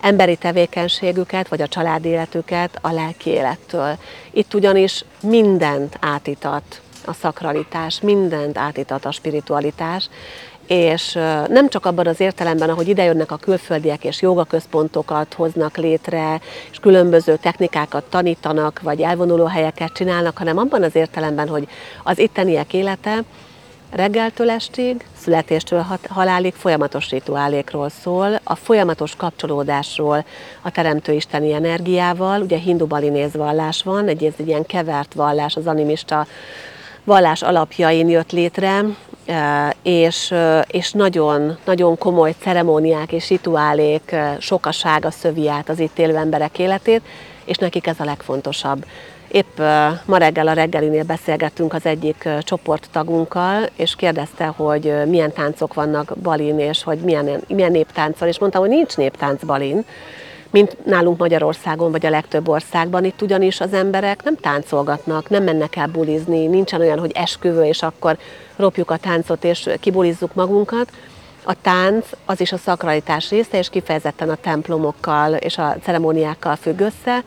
emberi 0.02 0.36
tevékenységüket, 0.36 1.48
vagy 1.48 1.62
a 1.62 1.68
családi 1.68 2.10
életüket 2.10 2.78
a 2.82 2.92
lelki 2.92 3.30
élettől. 3.30 3.98
Itt 4.32 4.54
ugyanis 4.54 5.06
mindent 5.22 5.98
átítat 6.00 6.82
a 7.06 7.13
szakralitás, 7.13 8.02
mindent 8.02 8.58
átítat 8.58 9.06
a 9.06 9.12
spiritualitás, 9.12 10.10
és 10.67 11.13
nem 11.47 11.69
csak 11.69 11.86
abban 11.86 12.08
az 12.08 12.19
értelemben, 12.19 12.69
ahogy 12.69 12.88
idejönnek 12.88 13.32
a 13.32 13.38
külföldiek 13.38 14.04
és 14.04 14.21
jogaközpontokat 14.21 15.34
hoznak 15.34 15.78
létre, 15.78 16.39
és 16.71 16.78
különböző 16.80 17.36
technikákat 17.36 18.04
tanítanak, 18.04 18.80
vagy 18.82 19.02
elvonuló 19.02 19.45
helyeket 19.45 19.93
csinálnak, 19.93 20.38
hanem 20.38 20.58
abban 20.58 20.84
az 20.84 20.95
értelemben, 20.95 21.47
hogy 21.47 21.67
az 22.04 22.19
itteniek 22.19 22.73
élete 22.73 23.23
reggeltől 23.93 24.49
estig, 24.49 25.06
születéstől 25.17 25.86
halálig 26.10 26.54
folyamatos 26.54 27.10
rituálékról 27.10 27.89
szól, 27.89 28.39
a 28.43 28.56
folyamatos 28.56 29.15
kapcsolódásról 29.15 30.26
a 30.62 30.71
teremtő 30.71 31.13
isteni 31.13 31.54
energiával, 31.54 32.41
ugye 32.41 32.58
hindu 32.58 32.86
balinéz 32.86 33.34
vallás 33.34 33.84
van, 33.84 34.08
egy, 34.08 34.23
egy 34.23 34.47
ilyen 34.47 34.65
kevert 34.65 35.13
vallás, 35.13 35.56
az 35.56 35.67
animista 35.67 36.28
vallás 37.04 37.41
alapjain 37.41 38.10
jött 38.10 38.32
létre, 38.32 38.86
és, 39.81 40.33
és 40.67 40.91
nagyon, 40.91 41.57
nagyon 41.65 41.97
komoly 41.97 42.36
ceremóniák 42.39 43.12
és 43.12 43.29
rituálék 43.29 44.15
sokasága 44.39 45.12
szövi 45.12 45.49
át 45.49 45.69
az 45.69 45.79
itt 45.79 45.99
élő 45.99 46.15
emberek 46.15 46.59
életét, 46.59 47.01
és 47.45 47.57
nekik 47.57 47.88
ez 47.88 47.99
a 47.99 48.05
legfontosabb. 48.05 48.86
Épp 49.27 49.57
ma 50.05 50.17
reggel 50.17 50.47
a 50.47 50.53
reggelinél 50.53 51.03
beszélgettünk 51.03 51.73
az 51.73 51.86
egyik 51.86 52.29
csoporttagunkkal, 52.39 53.69
és 53.75 53.95
kérdezte, 53.95 54.45
hogy 54.45 54.93
milyen 55.05 55.31
táncok 55.31 55.73
vannak 55.73 56.13
Balin, 56.21 56.59
és 56.59 56.83
hogy 56.83 56.97
milyen, 56.97 57.43
milyen 57.47 57.71
néptáncol, 57.71 58.27
és 58.27 58.39
mondtam, 58.39 58.62
hogy 58.62 58.69
nincs 58.69 58.97
néptánc 58.97 59.43
Balin, 59.43 59.86
mint 60.54 60.86
nálunk 60.86 61.18
Magyarországon, 61.18 61.92
vagy 61.92 62.06
a 62.06 62.10
legtöbb 62.10 62.48
országban. 62.48 63.04
Itt 63.04 63.22
ugyanis 63.22 63.60
az 63.60 63.74
emberek 63.74 64.24
nem 64.24 64.36
táncolgatnak, 64.36 65.30
nem 65.30 65.44
mennek 65.44 65.76
el 65.76 65.88
bulizni, 65.88 66.48
nincsen 66.48 66.80
olyan, 66.82 67.00
hogy 67.00 67.12
esküvő, 67.12 67.63
és 67.63 67.82
akkor 67.82 68.18
ropjuk 68.56 68.92
a 68.92 68.98
táncot, 68.98 69.44
és 69.44 69.70
kibulizzuk 69.80 70.34
magunkat. 70.34 70.92
A 71.44 71.62
tánc 71.62 72.06
az 72.26 72.42
is 72.42 72.52
a 72.52 72.58
szakralitás 72.58 73.30
része, 73.30 73.58
és 73.58 73.70
kifejezetten 73.70 74.30
a 74.30 74.36
templomokkal 74.36 75.34
és 75.34 75.58
a 75.58 75.76
ceremóniákkal 75.84 76.56
függ 76.56 76.80
össze, 76.80 77.24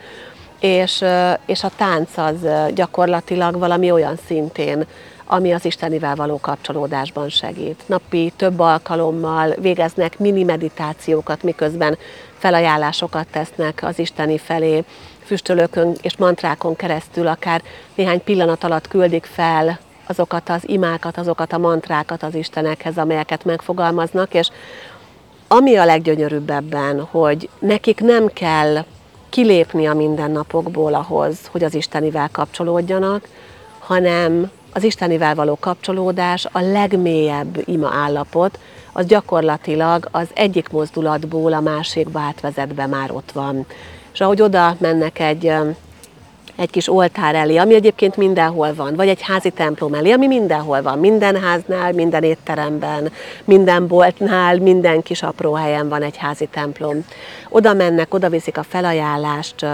és, 0.59 1.03
és 1.45 1.63
a 1.63 1.71
tánc 1.75 2.17
az 2.17 2.47
gyakorlatilag 2.73 3.57
valami 3.57 3.91
olyan 3.91 4.17
szintén, 4.27 4.85
ami 5.25 5.53
az 5.53 5.65
Istenivel 5.65 6.15
való 6.15 6.39
kapcsolódásban 6.39 7.29
segít. 7.29 7.83
Napi 7.85 8.33
több 8.35 8.59
alkalommal 8.59 9.53
végeznek 9.59 10.19
mini 10.19 10.43
meditációkat, 10.43 11.43
miközben 11.43 11.97
felajánlásokat 12.37 13.27
tesznek 13.31 13.83
az 13.83 13.99
Isteni 13.99 14.37
felé, 14.37 14.83
füstölőkön 15.25 15.95
és 16.01 16.17
mantrákon 16.17 16.75
keresztül, 16.75 17.27
akár 17.27 17.61
néhány 17.95 18.23
pillanat 18.23 18.63
alatt 18.63 18.87
küldik 18.87 19.25
fel 19.25 19.79
azokat 20.07 20.49
az 20.49 20.69
imákat, 20.69 21.17
azokat 21.17 21.53
a 21.53 21.57
mantrákat 21.57 22.23
az 22.23 22.35
Istenekhez, 22.35 22.97
amelyeket 22.97 23.45
megfogalmaznak, 23.45 24.33
és 24.33 24.49
ami 25.47 25.75
a 25.75 25.85
leggyönyörűbb 25.85 26.49
ebben, 26.49 27.01
hogy 27.11 27.49
nekik 27.59 28.01
nem 28.01 28.27
kell 28.27 28.85
kilépni 29.29 29.85
a 29.85 29.93
mindennapokból 29.93 30.93
ahhoz, 30.93 31.37
hogy 31.51 31.63
az 31.63 31.73
Istenivel 31.73 32.29
kapcsolódjanak, 32.31 33.27
hanem 33.79 34.51
az 34.73 34.83
Istenivel 34.83 35.35
való 35.35 35.57
kapcsolódás, 35.59 36.45
a 36.51 36.59
legmélyebb 36.59 37.61
ima 37.65 37.89
állapot, 37.93 38.59
az 38.97 39.05
gyakorlatilag 39.05 40.07
az 40.11 40.27
egyik 40.33 40.69
mozdulatból 40.69 41.53
a 41.53 41.59
másikba 41.59 42.19
átvezet 42.19 42.73
be 42.73 42.85
már 42.85 43.11
ott 43.11 43.31
van. 43.31 43.65
És 44.13 44.21
ahogy 44.21 44.41
oda 44.41 44.75
mennek 44.79 45.19
egy 45.19 45.53
egy 46.55 46.69
kis 46.69 46.89
oltár 46.89 47.35
elé, 47.35 47.57
ami 47.57 47.73
egyébként 47.73 48.15
mindenhol 48.15 48.73
van, 48.73 48.95
vagy 48.95 49.07
egy 49.07 49.21
házi 49.21 49.49
templom 49.49 49.93
elé, 49.93 50.11
ami 50.11 50.27
mindenhol 50.27 50.81
van, 50.81 50.99
minden 50.99 51.41
háznál, 51.41 51.91
minden 51.91 52.23
étteremben, 52.23 53.11
minden 53.43 53.87
boltnál, 53.87 54.57
minden 54.57 55.01
kis 55.01 55.23
apró 55.23 55.53
helyen 55.53 55.89
van 55.89 56.01
egy 56.01 56.17
házi 56.17 56.45
templom. 56.51 57.05
Oda 57.49 57.73
mennek, 57.73 58.13
oda 58.13 58.29
viszik 58.29 58.57
a 58.57 58.63
felajánlást, 58.63 59.65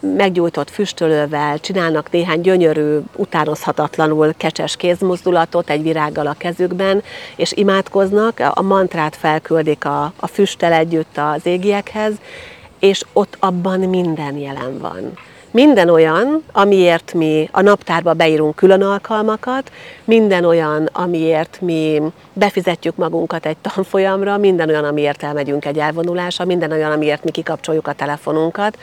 meggyújtott 0.00 0.70
füstölővel, 0.70 1.58
csinálnak 1.58 2.10
néhány 2.10 2.40
gyönyörű, 2.40 2.98
utánozhatatlanul 3.16 4.34
kecses 4.36 4.76
kézmozdulatot 4.76 5.70
egy 5.70 5.82
virággal 5.82 6.26
a 6.26 6.34
kezükben, 6.38 7.02
és 7.36 7.52
imádkoznak, 7.52 8.40
a 8.54 8.62
mantrát 8.62 9.16
felküldik 9.16 9.84
a, 9.84 10.12
a 10.16 10.26
füsttel 10.26 10.72
együtt 10.72 11.18
az 11.18 11.46
égiekhez, 11.46 12.12
és 12.78 13.02
ott 13.12 13.36
abban 13.40 13.80
minden 13.80 14.36
jelen 14.36 14.78
van. 14.78 15.12
Minden 15.50 15.88
olyan, 15.88 16.42
amiért 16.52 17.12
mi 17.12 17.48
a 17.52 17.60
naptárba 17.60 18.12
beírunk 18.12 18.56
külön 18.56 18.82
alkalmakat, 18.82 19.72
minden 20.04 20.44
olyan, 20.44 20.88
amiért 20.92 21.58
mi 21.60 22.02
befizetjük 22.32 22.96
magunkat 22.96 23.46
egy 23.46 23.56
tanfolyamra, 23.56 24.36
minden 24.36 24.68
olyan, 24.68 24.84
amiért 24.84 25.22
elmegyünk 25.22 25.64
egy 25.64 25.78
elvonulásra, 25.78 26.44
minden 26.44 26.72
olyan, 26.72 26.92
amiért 26.92 27.24
mi 27.24 27.30
kikapcsoljuk 27.30 27.86
a 27.86 27.92
telefonunkat, 27.92 28.78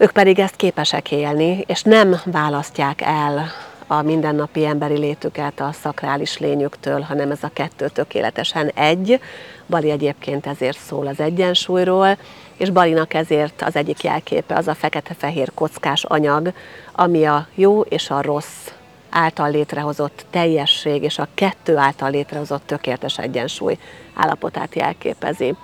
ők 0.00 0.10
pedig 0.10 0.38
ezt 0.38 0.56
képesek 0.56 1.10
élni, 1.12 1.64
és 1.66 1.82
nem 1.82 2.20
választják 2.24 3.00
el 3.00 3.46
a 3.86 4.02
mindennapi 4.02 4.66
emberi 4.66 4.98
létüket 4.98 5.60
a 5.60 5.72
szakrális 5.72 6.38
lényüktől, 6.38 7.00
hanem 7.00 7.30
ez 7.30 7.42
a 7.42 7.50
kettő 7.52 7.88
tökéletesen 7.88 8.68
egy. 8.74 9.20
Bali 9.66 9.90
egyébként 9.90 10.46
ezért 10.46 10.78
szól 10.78 11.06
az 11.06 11.20
egyensúlyról, 11.20 12.16
és 12.56 12.70
Balinak 12.70 13.14
ezért 13.14 13.62
az 13.62 13.76
egyik 13.76 14.02
jelképe 14.02 14.54
az 14.54 14.68
a 14.68 14.74
fekete-fehér 14.74 15.50
kockás 15.54 16.04
anyag, 16.04 16.52
ami 16.92 17.24
a 17.24 17.46
jó 17.54 17.80
és 17.80 18.10
a 18.10 18.22
rossz 18.22 18.70
által 19.10 19.50
létrehozott 19.50 20.24
teljesség 20.30 21.02
és 21.02 21.18
a 21.18 21.28
kettő 21.34 21.76
által 21.76 22.10
létrehozott 22.10 22.66
tökéletes 22.66 23.18
egyensúly 23.18 23.78
állapotát 24.14 24.74
jelképezi. 24.74 25.54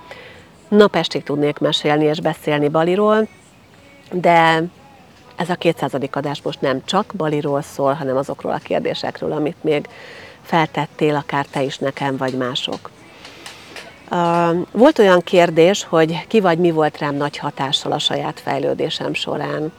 Napestig 0.67 1.23
tudnék 1.23 1.57
mesélni 1.57 2.05
és 2.05 2.19
beszélni 2.19 2.67
Baliról, 2.67 3.27
de 4.11 4.63
ez 5.35 5.49
a 5.49 5.55
200. 5.55 5.93
adás 6.11 6.41
most 6.41 6.61
nem 6.61 6.81
csak 6.85 7.13
Baliról 7.17 7.61
szól, 7.61 7.93
hanem 7.93 8.17
azokról 8.17 8.51
a 8.51 8.57
kérdésekről, 8.57 9.31
amit 9.31 9.63
még 9.63 9.87
feltettél, 10.41 11.15
akár 11.15 11.45
te 11.45 11.63
is 11.63 11.77
nekem, 11.77 12.17
vagy 12.17 12.33
mások. 12.33 12.89
Volt 14.71 14.99
olyan 14.99 15.21
kérdés, 15.21 15.83
hogy 15.83 16.27
ki 16.27 16.39
vagy 16.39 16.57
mi 16.57 16.71
volt 16.71 16.97
rám 16.97 17.15
nagy 17.15 17.37
hatással 17.37 17.91
a 17.91 17.99
saját 17.99 18.39
fejlődésem 18.39 19.13
során. 19.13 19.71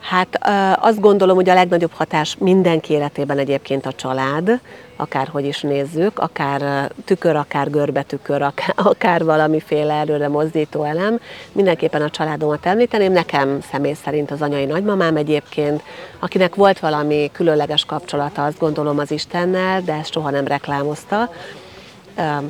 Hát 0.00 0.38
azt 0.80 1.00
gondolom, 1.00 1.36
hogy 1.36 1.48
a 1.48 1.54
legnagyobb 1.54 1.92
hatás 1.92 2.36
mindenki 2.38 2.92
életében 2.92 3.38
egyébként 3.38 3.86
a 3.86 3.92
család, 3.92 4.60
akárhogy 4.96 5.44
is 5.44 5.60
nézzük, 5.60 6.18
akár 6.18 6.90
tükör, 7.04 7.36
akár 7.36 7.70
görbetükör, 7.70 8.42
akár, 8.42 8.72
akár 8.92 9.24
valamiféle 9.24 9.94
előre 9.94 10.28
mozdító 10.28 10.84
elem. 10.84 11.20
Mindenképpen 11.52 12.02
a 12.02 12.10
családomat 12.10 12.66
említeném, 12.66 13.12
nekem 13.12 13.60
személy 13.70 13.94
szerint 14.04 14.30
az 14.30 14.42
anyai 14.42 14.64
nagymamám 14.64 15.16
egyébként, 15.16 15.82
akinek 16.18 16.54
volt 16.54 16.78
valami 16.78 17.30
különleges 17.32 17.84
kapcsolata, 17.84 18.44
azt 18.44 18.58
gondolom 18.58 18.98
az 18.98 19.10
Istennel, 19.10 19.82
de 19.82 19.92
ezt 19.92 20.12
soha 20.12 20.30
nem 20.30 20.46
reklámozta, 20.46 21.30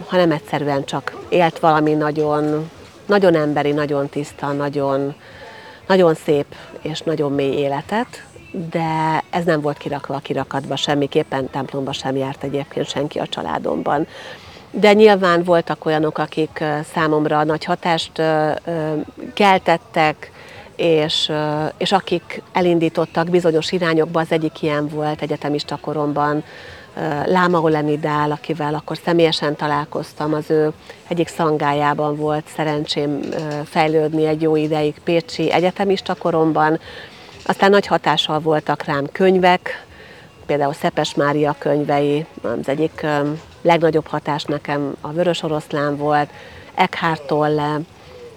hanem 0.06 0.30
egyszerűen 0.30 0.84
csak 0.84 1.16
élt 1.28 1.58
valami 1.58 1.92
nagyon, 1.92 2.70
nagyon 3.06 3.34
emberi, 3.34 3.72
nagyon 3.72 4.08
tiszta, 4.08 4.52
nagyon, 4.52 5.14
nagyon 5.88 6.14
szép 6.14 6.46
és 6.82 7.00
nagyon 7.00 7.32
mély 7.32 7.56
életet, 7.56 8.22
de 8.70 9.22
ez 9.30 9.44
nem 9.44 9.60
volt 9.60 9.78
kirakva 9.78 10.14
a 10.14 10.18
kirakatba 10.18 10.76
semmiképpen, 10.76 11.50
templomba 11.50 11.92
sem 11.92 12.16
járt 12.16 12.42
egyébként 12.42 12.88
senki 12.88 13.18
a 13.18 13.26
családomban. 13.26 14.06
De 14.70 14.92
nyilván 14.92 15.42
voltak 15.42 15.84
olyanok, 15.84 16.18
akik 16.18 16.64
számomra 16.92 17.44
nagy 17.44 17.64
hatást 17.64 18.22
keltettek, 19.34 20.32
és, 20.76 21.32
és 21.76 21.92
akik 21.92 22.42
elindítottak 22.52 23.28
bizonyos 23.28 23.72
irányokba, 23.72 24.20
az 24.20 24.32
egyik 24.32 24.62
ilyen 24.62 24.88
volt 24.88 25.22
egyetemista 25.22 25.78
koromban, 25.80 26.44
Láma 27.24 27.60
Olenidál, 27.60 28.30
akivel 28.30 28.74
akkor 28.74 28.98
személyesen 29.04 29.56
találkoztam, 29.56 30.34
az 30.34 30.50
ő 30.50 30.72
egyik 31.08 31.28
szangájában 31.28 32.16
volt 32.16 32.44
szerencsém 32.56 33.20
fejlődni 33.64 34.26
egy 34.26 34.42
jó 34.42 34.56
ideig 34.56 34.94
Pécsi 35.04 35.52
egyetemista 35.52 36.14
koromban, 36.14 36.80
aztán 37.46 37.70
nagy 37.70 37.86
hatással 37.86 38.40
voltak 38.40 38.84
rám 38.84 39.06
könyvek, 39.12 39.86
például 40.46 40.72
Szepes 40.72 41.14
Mária 41.14 41.54
könyvei, 41.58 42.26
az 42.42 42.68
egyik 42.68 43.06
legnagyobb 43.62 44.06
hatás 44.06 44.44
nekem 44.44 44.94
a 45.00 45.12
Vörös 45.12 45.42
Oroszlán 45.42 45.96
volt, 45.96 46.30
Eckhart 46.74 47.26
Tolle, 47.26 47.80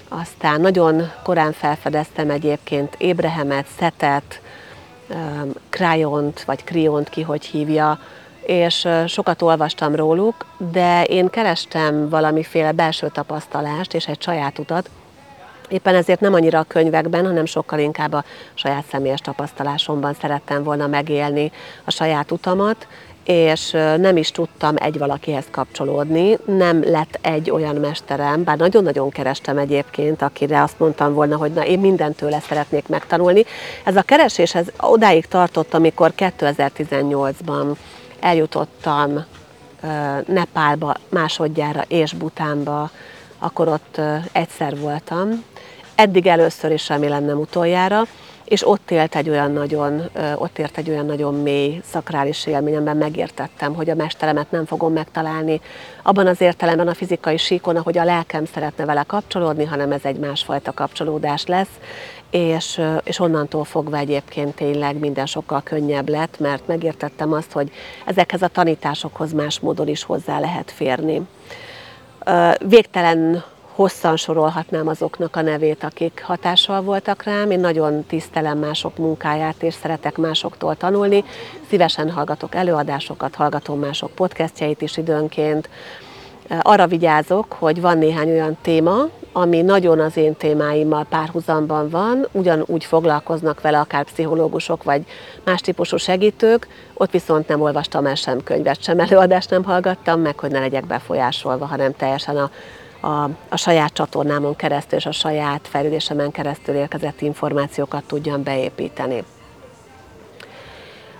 aztán 0.10 0.62
nagyon 0.62 1.12
korán 1.24 1.52
felfedeztem 1.52 2.30
egyébként 2.30 2.96
Ébrehemet, 2.98 3.66
Szetet, 3.80 4.42
Krajont, 5.70 6.44
vagy 6.44 6.64
Kriont, 6.64 7.10
ki 7.10 7.22
hogy 7.22 7.46
hívja, 7.46 8.00
és 8.52 8.88
sokat 9.08 9.42
olvastam 9.42 9.96
róluk, 9.96 10.46
de 10.72 11.04
én 11.04 11.30
kerestem 11.30 12.10
valamiféle 12.10 12.72
belső 12.72 13.10
tapasztalást 13.14 13.94
és 13.94 14.08
egy 14.08 14.22
saját 14.22 14.60
utat, 14.60 14.90
Éppen 15.70 15.96
ezért 15.96 16.20
nem 16.20 16.34
annyira 16.34 16.60
a 16.60 16.64
könyvekben, 16.68 17.26
hanem 17.26 17.46
sokkal 17.46 17.80
inkább 17.80 18.14
a 18.14 18.24
saját 18.54 18.84
személyes 18.92 19.20
tapasztalásomban 19.20 20.14
szerettem 20.22 20.64
volna 20.64 20.88
megélni 20.88 21.52
a 21.84 21.92
saját 21.92 22.32
utamat, 22.32 22.88
és 23.26 23.72
nem 23.98 24.18
is 24.18 24.32
tudtam 24.32 24.76
egy 24.78 24.98
valakihez 24.98 25.46
kapcsolódni, 25.52 26.38
nem 26.46 26.84
lett 26.84 27.20
egy 27.22 27.52
olyan 27.52 27.76
mesterem, 27.76 28.44
bár 28.44 28.58
nagyon-nagyon 28.58 29.10
kerestem 29.10 29.58
egyébként, 29.58 30.22
akire 30.22 30.62
azt 30.62 30.80
mondtam 30.80 31.14
volna, 31.14 31.38
hogy 31.38 31.52
na 31.52 31.66
én 31.66 31.80
mindentől 31.80 32.32
szeretnék 32.48 32.88
megtanulni. 32.88 33.46
Ez 33.84 33.96
a 33.96 34.02
keresés 34.02 34.56
ez 34.56 34.68
odáig 34.80 35.26
tartott, 35.26 35.74
amikor 35.74 36.14
2018-ban 36.18 37.76
eljutottam 38.22 39.26
Nepálba 40.26 40.96
másodjára 41.10 41.84
és 41.88 42.14
Butánba, 42.14 42.90
akkor 43.40 43.68
ott 43.68 44.02
egyszer 44.32 44.78
voltam, 44.78 45.44
eddig 45.96 46.28
először 46.28 46.72
is 46.72 46.88
remélem 46.88 47.24
nem 47.24 47.40
utoljára, 47.40 48.04
és 48.52 48.68
ott 48.68 48.92
élt 48.92 49.16
egy 49.16 49.30
olyan 49.30 49.52
nagyon, 49.52 50.10
ott 50.36 50.60
ért 50.60 50.78
egy 50.78 50.90
olyan 50.90 51.06
nagyon 51.06 51.42
mély 51.42 51.82
szakrális 51.92 52.46
élményemben 52.46 52.98
megértettem, 52.98 53.76
hogy 53.76 53.90
a 53.90 53.96
mesteremet 53.96 54.52
nem 54.52 54.66
fogom 54.66 54.94
megtalálni 54.94 55.62
abban 56.04 56.28
az 56.28 56.42
értelemben 56.42 56.88
a 56.88 56.94
fizikai 56.94 57.38
síkon, 57.38 57.76
ahogy 57.76 57.98
a 57.98 58.04
lelkem 58.04 58.46
szeretne 58.46 58.86
vele 58.86 59.04
kapcsolódni, 59.04 59.66
hanem 59.66 59.92
ez 59.92 60.04
egy 60.04 60.20
másfajta 60.20 60.72
kapcsolódás 60.72 61.46
lesz, 61.46 61.80
és, 62.30 62.82
és 63.04 63.20
onnantól 63.20 63.64
fogva 63.64 63.98
egyébként 63.98 64.56
tényleg 64.56 65.00
minden 65.00 65.26
sokkal 65.26 65.62
könnyebb 65.62 66.10
lett, 66.10 66.40
mert 66.40 66.68
megértettem 66.68 67.34
azt, 67.34 67.52
hogy 67.52 67.72
ezekhez 68.06 68.42
a 68.42 68.48
tanításokhoz 68.48 69.34
más 69.34 69.60
módon 69.60 69.88
is 69.88 70.04
hozzá 70.04 70.40
lehet 70.40 70.72
férni. 70.72 71.22
Végtelen 72.60 73.44
hosszan 73.76 74.18
sorolhatnám 74.18 74.88
azoknak 74.88 75.36
a 75.36 75.42
nevét, 75.42 75.84
akik 75.84 76.24
hatással 76.26 76.82
voltak 76.82 77.24
rám. 77.24 77.52
Én 77.52 77.60
nagyon 77.60 78.06
tisztelem 78.06 78.58
mások 78.58 78.98
munkáját, 78.98 79.64
és 79.64 79.74
szeretek 79.74 80.18
másoktól 80.18 80.76
tanulni. 80.76 81.24
Szívesen 81.70 82.12
hallgatok 82.12 82.56
előadásokat, 82.56 83.36
hallgatom 83.36 83.80
mások 83.80 84.12
podcastjait 84.12 84.82
is 84.82 84.98
időnként. 84.98 85.70
Arra 86.62 86.88
vigyázok, 86.88 87.54
hogy 87.60 87.82
van 87.82 87.98
néhány 87.98 88.30
olyan 88.30 88.58
téma, 88.62 89.08
ami 89.34 89.62
nagyon 89.62 90.00
az 90.00 90.18
én 90.18 90.36
témáimmal 90.36 91.06
párhuzamban 91.10 91.90
van, 91.90 92.28
ugyanúgy 92.32 92.86
foglalkoznak 92.86 93.62
vele 93.62 93.80
akár 93.80 94.04
pszichológusok 94.04 94.84
vagy 94.84 95.06
más 95.44 95.62
típusú 95.62 95.98
segítők, 95.98 96.68
ott 96.94 97.12
viszont 97.12 97.48
nem 97.48 97.62
olvastam 97.62 98.06
el 98.06 98.16
sem 98.16 98.44
könyvet, 98.44 98.84
sem 98.84 99.00
előadást 99.00 99.50
nem 99.50 99.64
hallgattam, 99.64 100.22
meg 100.22 100.40
hogy 100.40 100.52
ne 100.52 100.60
legyek 100.60 100.86
befolyásolva, 100.86 101.66
hanem 101.66 101.96
teljesen 101.96 102.38
a 102.38 102.52
a, 103.02 103.24
a 103.50 103.58
saját 103.58 103.94
csatornámon 103.94 104.56
keresztül 104.56 104.98
és 104.98 105.06
a 105.06 105.12
saját 105.12 105.68
fejlődésemen 105.68 106.32
keresztül 106.32 106.76
érkezett 106.76 107.22
információkat 107.22 108.04
tudjam 108.04 108.44
beépíteni. 108.44 109.24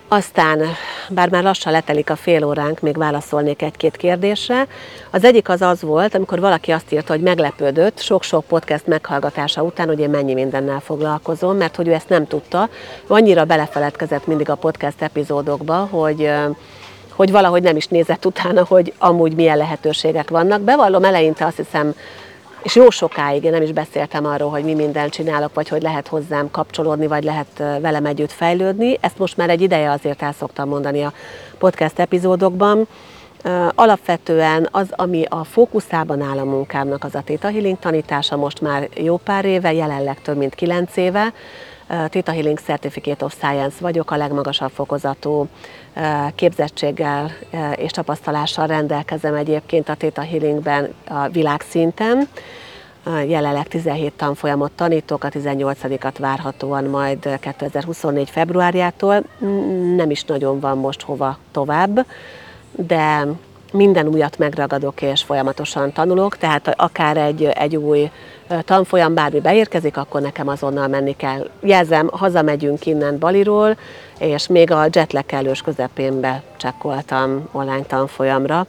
Aztán, 0.08 0.62
bár 1.08 1.30
már 1.30 1.42
lassan 1.42 1.72
letelik 1.72 2.10
a 2.10 2.16
fél 2.16 2.44
óránk, 2.44 2.80
még 2.80 2.96
válaszolnék 2.96 3.62
egy-két 3.62 3.96
kérdésre. 3.96 4.66
Az 5.10 5.24
egyik 5.24 5.48
az 5.48 5.62
az 5.62 5.82
volt, 5.82 6.14
amikor 6.14 6.40
valaki 6.40 6.70
azt 6.70 6.92
írta, 6.92 7.12
hogy 7.12 7.22
meglepődött 7.22 8.00
sok-sok 8.00 8.44
podcast 8.44 8.86
meghallgatása 8.86 9.62
után, 9.62 9.86
hogy 9.86 10.00
én 10.00 10.10
mennyi 10.10 10.34
mindennel 10.34 10.80
foglalkozom, 10.80 11.56
mert 11.56 11.76
hogy 11.76 11.88
ő 11.88 11.92
ezt 11.92 12.08
nem 12.08 12.26
tudta. 12.26 12.68
Annyira 13.06 13.44
belefeledkezett 13.44 14.26
mindig 14.26 14.50
a 14.50 14.54
podcast 14.54 15.02
epizódokba, 15.02 15.88
hogy 15.90 16.30
hogy 17.16 17.30
valahogy 17.30 17.62
nem 17.62 17.76
is 17.76 17.86
nézett 17.86 18.26
utána, 18.26 18.64
hogy 18.64 18.92
amúgy 18.98 19.34
milyen 19.34 19.56
lehetőségek 19.56 20.30
vannak. 20.30 20.60
Bevallom 20.60 21.04
eleinte 21.04 21.46
azt 21.46 21.56
hiszem, 21.56 21.94
és 22.62 22.74
jó 22.74 22.90
sokáig 22.90 23.44
én 23.44 23.50
nem 23.50 23.62
is 23.62 23.72
beszéltem 23.72 24.26
arról, 24.26 24.50
hogy 24.50 24.64
mi 24.64 24.74
mindent 24.74 25.12
csinálok, 25.12 25.54
vagy 25.54 25.68
hogy 25.68 25.82
lehet 25.82 26.08
hozzám 26.08 26.50
kapcsolódni, 26.50 27.06
vagy 27.06 27.24
lehet 27.24 27.62
velem 27.80 28.06
együtt 28.06 28.32
fejlődni. 28.32 28.98
Ezt 29.00 29.18
most 29.18 29.36
már 29.36 29.50
egy 29.50 29.60
ideje 29.60 29.90
azért 29.90 30.22
el 30.22 30.32
szoktam 30.32 30.68
mondani 30.68 31.02
a 31.02 31.12
podcast 31.58 31.98
epizódokban. 31.98 32.86
Alapvetően 33.74 34.68
az, 34.70 34.86
ami 34.90 35.24
a 35.28 35.44
fókuszában 35.44 36.20
áll 36.20 36.38
a 36.38 36.44
munkámnak, 36.44 37.04
az 37.04 37.14
a 37.14 37.22
Theta 37.24 37.50
Healing 37.50 37.78
tanítása 37.78 38.36
most 38.36 38.60
már 38.60 38.88
jó 38.94 39.16
pár 39.16 39.44
éve, 39.44 39.72
jelenleg 39.72 40.22
több 40.22 40.36
mint 40.36 40.54
kilenc 40.54 40.96
éve. 40.96 41.32
Theta 42.08 42.32
Healing 42.32 42.58
Certificate 42.58 43.24
of 43.24 43.34
Science 43.34 43.76
vagyok, 43.80 44.10
a 44.10 44.16
legmagasabb 44.16 44.70
fokozatú 44.70 45.48
képzettséggel 46.34 47.30
és 47.74 47.90
tapasztalással 47.90 48.66
rendelkezem 48.66 49.34
egyébként 49.34 49.88
a 49.88 49.94
Theta 49.94 50.22
Healingben 50.22 50.94
a 51.08 51.28
világszinten. 51.28 52.28
Jelenleg 53.26 53.68
17 53.68 54.12
tanfolyamot 54.12 54.72
tanítok, 54.72 55.24
a 55.24 55.28
18-at 55.28 56.14
várhatóan 56.18 56.84
majd 56.84 57.38
2024. 57.40 58.30
februárjától. 58.30 59.24
Nem 59.96 60.10
is 60.10 60.24
nagyon 60.24 60.60
van 60.60 60.78
most 60.78 61.02
hova 61.02 61.38
tovább, 61.50 62.06
de 62.76 63.26
minden 63.72 64.06
újat 64.06 64.38
megragadok 64.38 65.02
és 65.02 65.22
folyamatosan 65.22 65.92
tanulok, 65.92 66.36
tehát 66.36 66.74
akár 66.76 67.16
egy, 67.16 67.44
egy 67.44 67.76
új 67.76 68.10
tanfolyam 68.64 69.14
bármi 69.14 69.40
beérkezik, 69.40 69.96
akkor 69.96 70.20
nekem 70.20 70.48
azonnal 70.48 70.88
menni 70.88 71.16
kell. 71.16 71.50
Jelzem, 71.60 72.08
hazamegyünk 72.12 72.86
innen 72.86 73.18
Baliról, 73.18 73.76
és 74.18 74.46
még 74.46 74.70
a 74.70 74.86
jetlag 74.92 75.26
kellős 75.26 75.60
közepén 75.60 76.20
becsekkoltam 76.20 77.48
online 77.52 77.82
tanfolyamra, 77.86 78.66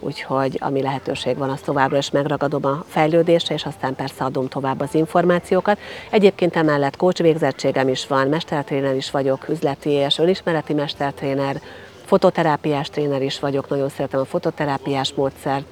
úgyhogy 0.00 0.58
ami 0.60 0.82
lehetőség 0.82 1.36
van, 1.36 1.50
az 1.50 1.60
továbbra 1.60 1.96
is 1.96 2.10
megragadom 2.10 2.64
a 2.64 2.84
fejlődésre, 2.88 3.54
és 3.54 3.64
aztán 3.64 3.94
persze 3.94 4.24
adom 4.24 4.48
tovább 4.48 4.80
az 4.80 4.94
információkat. 4.94 5.78
Egyébként 6.10 6.56
emellett 6.56 6.96
coach 6.96 7.22
végzettségem 7.22 7.88
is 7.88 8.06
van, 8.06 8.28
mestertréner 8.28 8.94
is 8.94 9.10
vagyok, 9.10 9.48
üzleti 9.48 9.90
és 9.90 10.18
önismereti 10.18 10.72
mestertréner, 10.72 11.60
fototerápiás 12.04 12.90
tréner 12.90 13.22
is 13.22 13.40
vagyok, 13.40 13.68
nagyon 13.68 13.88
szeretem 13.88 14.20
a 14.20 14.24
fototerápiás 14.24 15.12
módszert, 15.14 15.64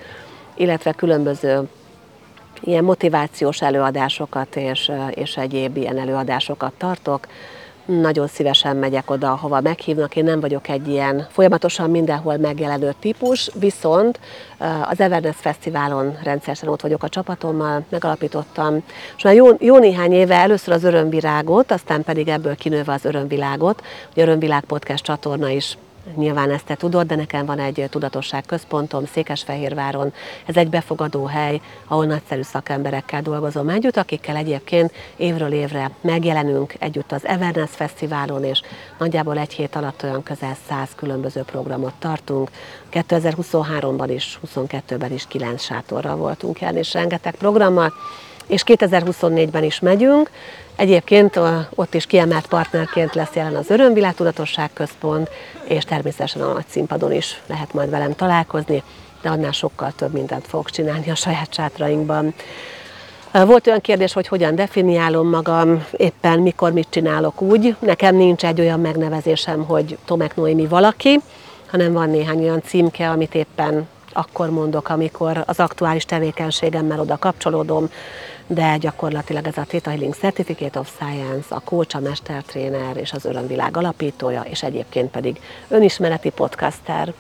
illetve 0.54 0.92
különböző 0.92 1.68
ilyen 2.64 2.84
motivációs 2.84 3.62
előadásokat 3.62 4.56
és, 4.56 4.92
és 5.10 5.36
egyéb 5.36 5.76
ilyen 5.76 5.98
előadásokat 5.98 6.72
tartok. 6.72 7.26
Nagyon 7.84 8.26
szívesen 8.26 8.76
megyek 8.76 9.10
oda, 9.10 9.36
hova 9.40 9.60
meghívnak. 9.60 10.16
Én 10.16 10.24
nem 10.24 10.40
vagyok 10.40 10.68
egy 10.68 10.88
ilyen 10.88 11.26
folyamatosan 11.30 11.90
mindenhol 11.90 12.36
megjelenő 12.36 12.94
típus, 13.00 13.50
viszont 13.54 14.20
az 14.88 15.00
Everness 15.00 15.36
Fesztiválon 15.36 16.18
rendszeresen 16.22 16.68
ott 16.68 16.80
vagyok 16.80 17.02
a 17.02 17.08
csapatommal, 17.08 17.84
megalapítottam. 17.88 18.82
És 19.16 19.22
már 19.22 19.34
jó, 19.34 19.46
jó 19.58 19.78
néhány 19.78 20.12
éve 20.12 20.34
először 20.34 20.74
az 20.74 20.84
Örömvirágot, 20.84 21.70
aztán 21.70 22.02
pedig 22.02 22.28
ebből 22.28 22.56
kinőve 22.56 22.92
az 22.92 23.04
Örömvilágot. 23.04 23.82
Ugye 24.12 24.22
Örömvilág 24.22 24.64
podcast 24.64 25.04
csatorna 25.04 25.48
is 25.48 25.76
Nyilván 26.14 26.50
ezt 26.50 26.64
te 26.64 26.74
tudod, 26.74 27.06
de 27.06 27.14
nekem 27.14 27.46
van 27.46 27.58
egy 27.58 27.86
tudatosság 27.90 28.44
központom 28.46 29.04
Székesfehérváron. 29.06 30.12
Ez 30.46 30.56
egy 30.56 30.68
befogadó 30.68 31.24
hely, 31.24 31.60
ahol 31.86 32.06
nagyszerű 32.06 32.42
szakemberekkel 32.42 33.22
dolgozom 33.22 33.68
együtt, 33.68 33.96
akikkel 33.96 34.36
egyébként 34.36 34.92
évről 35.16 35.52
évre 35.52 35.90
megjelenünk 36.00 36.74
együtt 36.78 37.12
az 37.12 37.26
Everness 37.26 37.70
Fesztiválon, 37.70 38.44
és 38.44 38.60
nagyjából 38.98 39.38
egy 39.38 39.52
hét 39.52 39.76
alatt 39.76 40.02
olyan 40.02 40.22
közel 40.22 40.56
száz 40.68 40.88
különböző 40.96 41.42
programot 41.42 41.94
tartunk. 41.98 42.50
2023-ban 42.92 44.08
is, 44.14 44.38
22-ben 44.46 45.12
is 45.12 45.26
kilenc 45.28 45.62
sátorral 45.62 46.16
voltunk 46.16 46.60
jelen, 46.60 46.76
és 46.76 46.92
rengeteg 46.92 47.34
programmal, 47.34 47.92
és 48.46 48.62
2024-ben 48.66 49.64
is 49.64 49.80
megyünk, 49.80 50.30
Egyébként 50.76 51.40
ott 51.74 51.94
is 51.94 52.06
kiemelt 52.06 52.46
partnerként 52.46 53.14
lesz 53.14 53.34
jelen 53.34 53.56
az 53.56 53.70
Örömvilág 53.70 54.14
Tudatosság 54.14 54.70
Központ, 54.72 55.30
és 55.64 55.84
természetesen 55.84 56.42
a 56.42 56.52
nagy 56.52 56.64
színpadon 56.68 57.12
is 57.12 57.40
lehet 57.46 57.72
majd 57.72 57.90
velem 57.90 58.14
találkozni, 58.14 58.82
de 59.22 59.28
annál 59.28 59.52
sokkal 59.52 59.92
több 59.96 60.12
mindent 60.12 60.46
fogok 60.46 60.70
csinálni 60.70 61.10
a 61.10 61.14
saját 61.14 61.54
sátrainkban. 61.54 62.34
Volt 63.32 63.66
olyan 63.66 63.80
kérdés, 63.80 64.12
hogy 64.12 64.28
hogyan 64.28 64.54
definiálom 64.54 65.28
magam, 65.28 65.84
éppen 65.96 66.40
mikor 66.40 66.72
mit 66.72 66.86
csinálok 66.90 67.40
úgy. 67.40 67.76
Nekem 67.78 68.16
nincs 68.16 68.44
egy 68.44 68.60
olyan 68.60 68.80
megnevezésem, 68.80 69.64
hogy 69.64 69.98
Tomek 70.04 70.36
Noémi 70.36 70.66
valaki, 70.66 71.20
hanem 71.66 71.92
van 71.92 72.10
néhány 72.10 72.38
olyan 72.38 72.62
címke, 72.62 73.10
amit 73.10 73.34
éppen 73.34 73.88
akkor 74.12 74.50
mondok, 74.50 74.88
amikor 74.88 75.42
az 75.46 75.60
aktuális 75.60 76.04
tevékenységemmel 76.04 77.00
oda 77.00 77.16
kapcsolódom, 77.18 77.88
de 78.46 78.76
gyakorlatilag 78.76 79.46
ez 79.46 79.56
a 79.56 79.64
Theta 79.64 79.90
Healing 79.90 80.14
Certificate 80.14 80.78
of 80.78 80.90
Science, 80.96 81.54
a 81.54 81.60
coach, 81.60 81.96
a 81.96 82.00
mestertréner 82.00 82.96
és 82.96 83.12
az 83.12 83.24
Örömvilág 83.24 83.76
alapítója, 83.76 84.40
és 84.40 84.62
egyébként 84.62 85.10
pedig 85.10 85.40
önismereti 85.68 86.30
podcaster. 86.30 87.12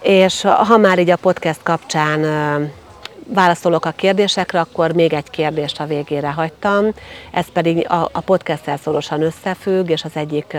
És 0.00 0.42
ha 0.42 0.76
már 0.76 0.98
így 0.98 1.10
a 1.10 1.16
podcast 1.16 1.62
kapcsán 1.62 2.20
válaszolok 3.26 3.84
a 3.84 3.90
kérdésekre, 3.90 4.60
akkor 4.60 4.92
még 4.92 5.12
egy 5.12 5.30
kérdést 5.30 5.80
a 5.80 5.86
végére 5.86 6.30
hagytam. 6.30 6.86
Ez 7.30 7.46
pedig 7.52 7.90
a, 7.90 8.08
a 8.12 8.20
podcast 8.20 8.70
szorosan 8.82 9.22
összefügg, 9.22 9.90
és 9.90 10.04
az 10.04 10.10
egyik 10.14 10.56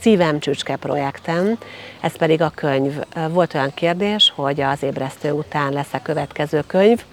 szívem 0.00 0.38
csücske 0.38 0.76
projektem, 0.76 1.58
ez 2.00 2.16
pedig 2.16 2.40
a 2.42 2.52
könyv. 2.54 2.92
Volt 3.28 3.54
olyan 3.54 3.74
kérdés, 3.74 4.32
hogy 4.36 4.60
az 4.60 4.82
ébresztő 4.82 5.30
után 5.30 5.72
lesz 5.72 5.92
a 5.92 6.02
következő 6.02 6.62
könyv. 6.66 7.04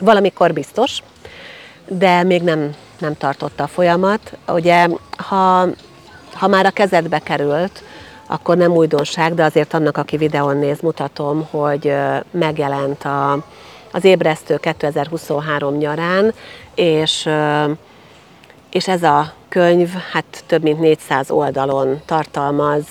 Valamikor 0.00 0.52
biztos, 0.52 1.02
de 1.88 2.22
még 2.22 2.42
nem, 2.42 2.74
nem 2.98 3.16
tartotta 3.16 3.62
a 3.62 3.66
folyamat. 3.66 4.36
Ugye, 4.48 4.88
ha, 5.16 5.66
ha 6.32 6.46
már 6.46 6.66
a 6.66 6.70
kezedbe 6.70 7.18
került, 7.18 7.82
akkor 8.26 8.56
nem 8.56 8.72
újdonság, 8.72 9.34
de 9.34 9.44
azért 9.44 9.74
annak, 9.74 9.96
aki 9.96 10.16
videón 10.16 10.56
néz, 10.56 10.80
mutatom, 10.80 11.48
hogy 11.50 11.94
megjelent 12.30 13.04
a, 13.04 13.44
az 13.92 14.04
ébresztő 14.04 14.56
2023 14.56 15.76
nyarán, 15.76 16.34
és, 16.74 17.28
és 18.70 18.88
ez 18.88 19.02
a 19.02 19.32
könyv 19.48 19.88
hát 20.12 20.44
több 20.46 20.62
mint 20.62 20.80
400 20.80 21.30
oldalon 21.30 22.00
tartalmaz 22.04 22.84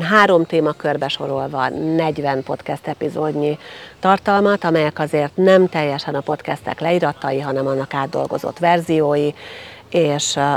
három 0.00 0.44
témakörbe 0.44 1.08
sorolva 1.08 1.68
40 1.68 2.42
podcast 2.42 2.86
epizódnyi 2.86 3.58
tartalmat, 4.00 4.64
amelyek 4.64 4.98
azért 4.98 5.36
nem 5.36 5.68
teljesen 5.68 6.14
a 6.14 6.20
podcastek 6.20 6.80
leiratai, 6.80 7.40
hanem 7.40 7.66
annak 7.66 7.94
átdolgozott 7.94 8.58
verziói, 8.58 9.30
és 9.90 10.36
a, 10.36 10.52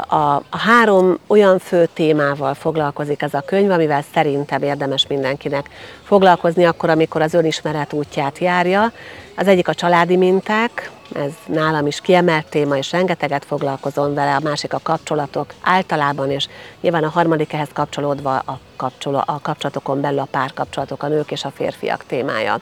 a 0.50 0.58
három 0.58 1.18
olyan 1.28 1.60
fő 1.60 1.88
témával 1.94 2.54
foglalkozik 2.54 3.22
ez 3.22 3.34
a 3.34 3.42
könyv, 3.46 3.72
amivel 3.72 4.04
szerintem 4.14 4.64
érdemes 4.64 5.08
mindenkinek 5.08 5.70
foglalkozni 6.04 6.66
akkor, 6.66 6.90
amikor 6.90 7.22
az 7.22 7.34
önismeret 7.34 7.94
útját 7.94 8.38
járja. 8.38 8.92
Az 9.36 9.48
egyik 9.48 9.68
a 9.68 9.74
családi 9.74 10.16
minták, 10.16 10.92
ez 11.16 11.32
nálam 11.46 11.88
is 11.88 12.02
kiemelt 12.02 12.50
téma, 12.50 12.78
és 12.78 12.92
rengeteget 12.92 13.46
foglalkozom 13.46 14.14
vele, 14.14 14.36
a 14.36 14.40
másik 14.44 14.74
a 14.74 14.80
kapcsolatok 14.84 15.54
általában, 15.62 16.32
és 16.32 16.48
nyilván 16.82 17.04
a 17.04 17.10
harmadik 17.10 17.54
ehhez 17.54 17.70
kapcsolódva 17.74 18.36
a, 18.38 18.60
kapcsoló, 18.82 19.24
a 19.26 19.40
kapcsolatokon 19.42 20.02
belül 20.02 20.20
a 20.20 20.28
párkapcsolatok, 20.32 21.04
a 21.04 21.08
nők 21.08 21.32
és 21.32 21.44
a 21.44 21.52
férfiak 21.56 22.06
témája. 22.06 22.60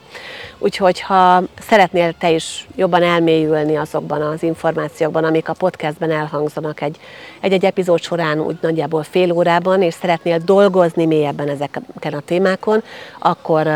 Úgyhogy 0.57 0.99
ha 0.99 1.41
szeretnél 1.59 2.13
te 2.17 2.31
is 2.31 2.67
jobban 2.75 3.03
elmélyülni 3.03 3.75
azokban 3.75 4.21
az 4.21 4.43
információkban, 4.43 5.23
amik 5.23 5.49
a 5.49 5.53
podcastben 5.53 6.11
elhangzanak 6.11 6.81
egy, 6.81 6.97
egy-egy 7.41 7.65
epizód 7.65 8.01
során 8.01 8.39
úgy 8.39 8.57
nagyjából 8.61 9.03
fél 9.03 9.31
órában, 9.31 9.81
és 9.81 9.93
szeretnél 9.93 10.37
dolgozni 10.37 11.05
mélyebben 11.05 11.49
ezeken 11.49 12.13
a 12.13 12.19
témákon, 12.25 12.83
akkor 13.19 13.67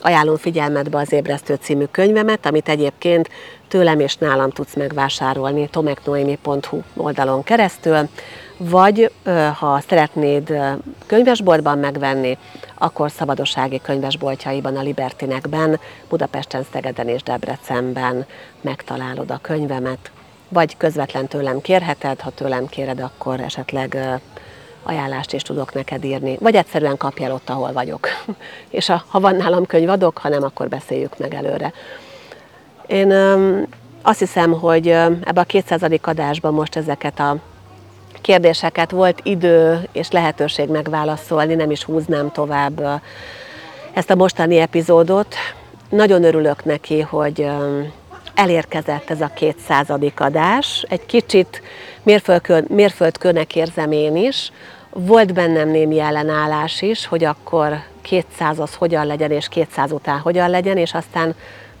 ajánlom 0.00 0.36
figyelmetbe 0.36 0.98
az 0.98 1.12
Ébresztő 1.12 1.54
című 1.54 1.84
könyvemet, 1.84 2.46
amit 2.46 2.68
egyébként 2.68 3.28
tőlem 3.68 4.00
és 4.00 4.16
nálam 4.16 4.50
tudsz 4.50 4.74
megvásárolni 4.74 5.68
tomeknoemi.hu 5.68 6.80
oldalon 6.96 7.42
keresztül, 7.42 8.08
vagy 8.58 9.12
ha 9.54 9.80
szeretnéd 9.88 10.60
könyvesboltban 11.06 11.78
megvenni, 11.78 12.38
akkor 12.74 13.10
szabadossági 13.10 13.80
könyvesboltjaiban, 13.80 14.76
a 14.76 14.82
Libertinekben, 14.82 15.80
Budapesten, 16.08 16.66
Szegeden 16.72 17.08
és 17.08 17.22
Debrecenben 17.22 18.26
megtalálod 18.60 19.30
a 19.30 19.38
könyvemet, 19.42 20.10
vagy 20.48 20.76
közvetlen 20.76 21.26
tőlem 21.26 21.60
kérheted, 21.60 22.20
ha 22.20 22.30
tőlem 22.30 22.66
kéred, 22.66 23.00
akkor 23.00 23.40
esetleg 23.40 24.20
ajánlást 24.82 25.32
is 25.32 25.42
tudok 25.42 25.74
neked 25.74 26.04
írni. 26.04 26.36
Vagy 26.40 26.54
egyszerűen 26.54 26.96
kapj 26.96 27.24
el 27.24 27.32
ott, 27.32 27.50
ahol 27.50 27.72
vagyok. 27.72 28.08
És 28.68 28.86
ha, 28.86 29.04
ha 29.08 29.20
van 29.20 29.36
nálam 29.36 29.66
könyv, 29.66 29.88
adok, 29.88 30.18
ha 30.18 30.28
nem, 30.28 30.42
akkor 30.42 30.68
beszéljük 30.68 31.18
meg 31.18 31.34
előre. 31.34 31.72
Én 32.86 33.12
azt 34.02 34.18
hiszem, 34.18 34.52
hogy 34.52 34.88
ebbe 34.88 35.40
a 35.40 35.44
200. 35.44 35.82
adásban 36.02 36.54
most 36.54 36.76
ezeket 36.76 37.20
a 37.20 37.36
kérdéseket 38.28 38.90
volt 38.90 39.20
idő 39.22 39.88
és 39.92 40.10
lehetőség 40.10 40.68
megválaszolni, 40.68 41.54
nem 41.54 41.70
is 41.70 41.84
húznám 41.84 42.30
tovább 42.30 43.02
ezt 43.92 44.10
a 44.10 44.14
mostani 44.14 44.58
epizódot. 44.58 45.34
Nagyon 45.88 46.24
örülök 46.24 46.64
neki, 46.64 47.00
hogy 47.00 47.50
elérkezett 48.34 49.10
ez 49.10 49.20
a 49.20 49.30
200. 49.34 49.86
adás. 50.16 50.84
Egy 50.88 51.06
kicsit 51.06 51.62
mérföldkön, 52.02 52.64
mérföldkőnek 52.68 53.56
érzem 53.56 53.92
én 53.92 54.16
is. 54.16 54.52
Volt 54.90 55.34
bennem 55.34 55.68
némi 55.68 56.00
ellenállás 56.00 56.82
is, 56.82 57.06
hogy 57.06 57.24
akkor 57.24 57.78
200 58.02 58.58
az 58.58 58.74
hogyan 58.74 59.06
legyen, 59.06 59.30
és 59.30 59.48
200 59.48 59.92
után 59.92 60.18
hogyan 60.18 60.50
legyen, 60.50 60.76
és 60.76 60.94
aztán 60.94 61.34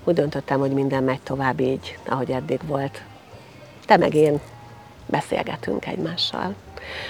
úgy 0.04 0.14
döntöttem, 0.14 0.58
hogy 0.58 0.70
minden 0.70 1.02
megy 1.02 1.20
tovább 1.20 1.60
így, 1.60 1.98
ahogy 2.08 2.30
eddig 2.30 2.60
volt. 2.66 3.02
Te 3.86 3.96
meg 3.96 4.14
én 4.14 4.40
beszélgetünk 5.08 5.86
egymással. 5.86 6.54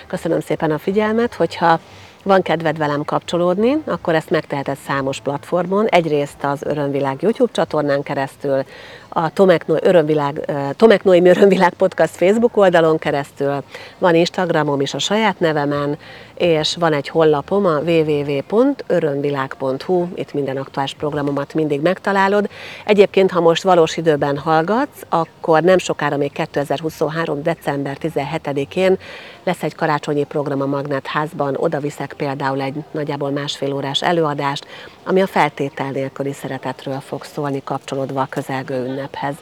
Köszönöm 0.07 0.40
szépen 0.40 0.70
a 0.70 0.78
figyelmet, 0.78 1.34
hogyha 1.34 1.80
van 2.22 2.42
kedved 2.42 2.78
velem 2.78 3.05
kapcsolódni, 3.05 3.76
akkor 3.84 4.14
ezt 4.14 4.30
megteheted 4.30 4.76
számos 4.86 5.20
platformon. 5.20 5.86
Egyrészt 5.86 6.44
az 6.44 6.62
Örömvilág 6.62 7.22
YouTube 7.22 7.53
csatornán 7.53 8.03
keresztül, 8.03 8.64
a 9.09 9.32
Tomek, 9.32 9.66
no- 9.66 9.86
Örömvilág, 9.86 10.50
Tomek 10.76 11.04
Noémi 11.04 11.28
Örömvilág 11.28 11.72
Podcast 11.72 12.16
Facebook 12.16 12.56
oldalon 12.56 12.98
keresztül, 12.98 13.62
van 13.98 14.14
Instagramom 14.14 14.80
is 14.80 14.94
a 14.94 14.98
saját 14.98 15.40
nevemen, 15.40 15.98
és 16.34 16.76
van 16.76 16.92
egy 16.92 17.09
hollapom, 17.09 17.66
a 17.66 17.78
www.örömvilág.hu, 17.78 20.06
itt 20.14 20.32
minden 20.32 20.56
aktuális 20.56 20.94
programomat 20.94 21.54
mindig 21.54 21.80
megtalálod. 21.80 22.48
Egyébként, 22.84 23.30
ha 23.30 23.40
most 23.40 23.62
valós 23.62 23.96
időben 23.96 24.38
hallgatsz, 24.38 25.02
akkor 25.09 25.62
nem 25.62 25.78
sokára 25.78 26.16
még 26.16 26.32
2023. 26.32 27.42
december 27.42 27.96
17-én 28.00 28.98
lesz 29.44 29.62
egy 29.62 29.74
karácsonyi 29.74 30.24
program 30.24 30.61
a 30.61 30.66
Magnet 30.66 31.06
házban, 31.06 31.56
oda 31.59 31.78
viszek 31.78 32.14
például 32.16 32.61
egy 32.61 32.74
nagyjából 32.90 33.30
másfél 33.30 33.74
órás 33.74 34.02
előadást, 34.02 34.66
ami 35.09 35.20
a 35.22 35.26
feltétel 35.26 35.90
nélküli 35.90 36.32
szeretetről 36.32 37.00
fog 37.00 37.24
szólni 37.24 37.62
kapcsolódva 37.64 38.20
a 38.20 38.26
közelgő 38.30 38.84
ünnephez. 38.84 39.34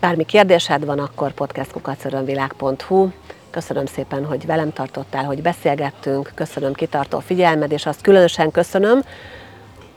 Bármi 0.00 0.24
kérdésed 0.24 0.84
van, 0.84 0.98
akkor 0.98 1.32
podcastkukacörömvilág.hu. 1.32 3.08
Köszönöm 3.50 3.86
szépen, 3.86 4.24
hogy 4.24 4.46
velem 4.46 4.72
tartottál, 4.72 5.24
hogy 5.24 5.42
beszélgettünk, 5.42 6.32
köszönöm 6.34 6.72
kitartó 6.72 7.18
figyelmed, 7.18 7.72
és 7.72 7.86
azt 7.86 8.00
különösen 8.00 8.50
köszönöm, 8.50 9.02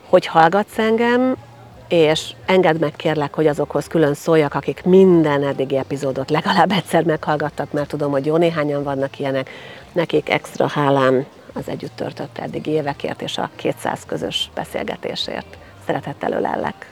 hogy 0.09 0.25
hallgatsz 0.25 0.77
engem, 0.77 1.35
és 1.87 2.33
engedd 2.45 2.79
meg 2.79 2.95
kérlek, 2.95 3.33
hogy 3.33 3.47
azokhoz 3.47 3.87
külön 3.87 4.13
szóljak, 4.13 4.53
akik 4.53 4.83
minden 4.83 5.43
eddigi 5.43 5.77
epizódot 5.77 6.29
legalább 6.29 6.71
egyszer 6.71 7.03
meghallgattak, 7.03 7.71
mert 7.71 7.87
tudom, 7.87 8.11
hogy 8.11 8.25
jó 8.25 8.37
néhányan 8.37 8.83
vannak 8.83 9.19
ilyenek, 9.19 9.49
nekik 9.91 10.29
extra 10.29 10.67
hálám 10.67 11.25
az 11.53 11.63
együtt 11.65 11.95
törtött 11.95 12.37
eddigi 12.37 12.69
évekért 12.69 13.21
és 13.21 13.37
a 13.37 13.49
200 13.55 13.99
közös 14.05 14.49
beszélgetésért. 14.55 15.57
Szeretettel 15.85 16.31
ölellek! 16.31 16.91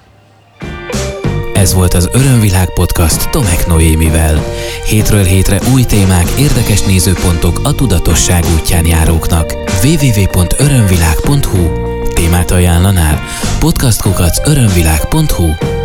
Ez 1.53 1.74
volt 1.74 1.93
az 1.93 2.10
Örömvilág 2.14 2.74
podcast 2.74 3.30
Tomek 3.30 3.68
Noémivel. 3.68 4.43
Hétről 4.86 5.24
hétre 5.24 5.60
új 5.74 5.84
témák, 5.84 6.30
érdekes 6.38 6.82
nézőpontok 6.82 7.60
a 7.64 7.76
tudatosság 7.76 8.43
útján 8.60 8.86
járóknak. 8.86 9.53
www.örömvilág.hu 9.84 11.88
Témát 12.14 12.51
ajánlanál? 12.51 13.20
Podcastkukac 13.60 14.47
örömvilág.hu 14.47 15.78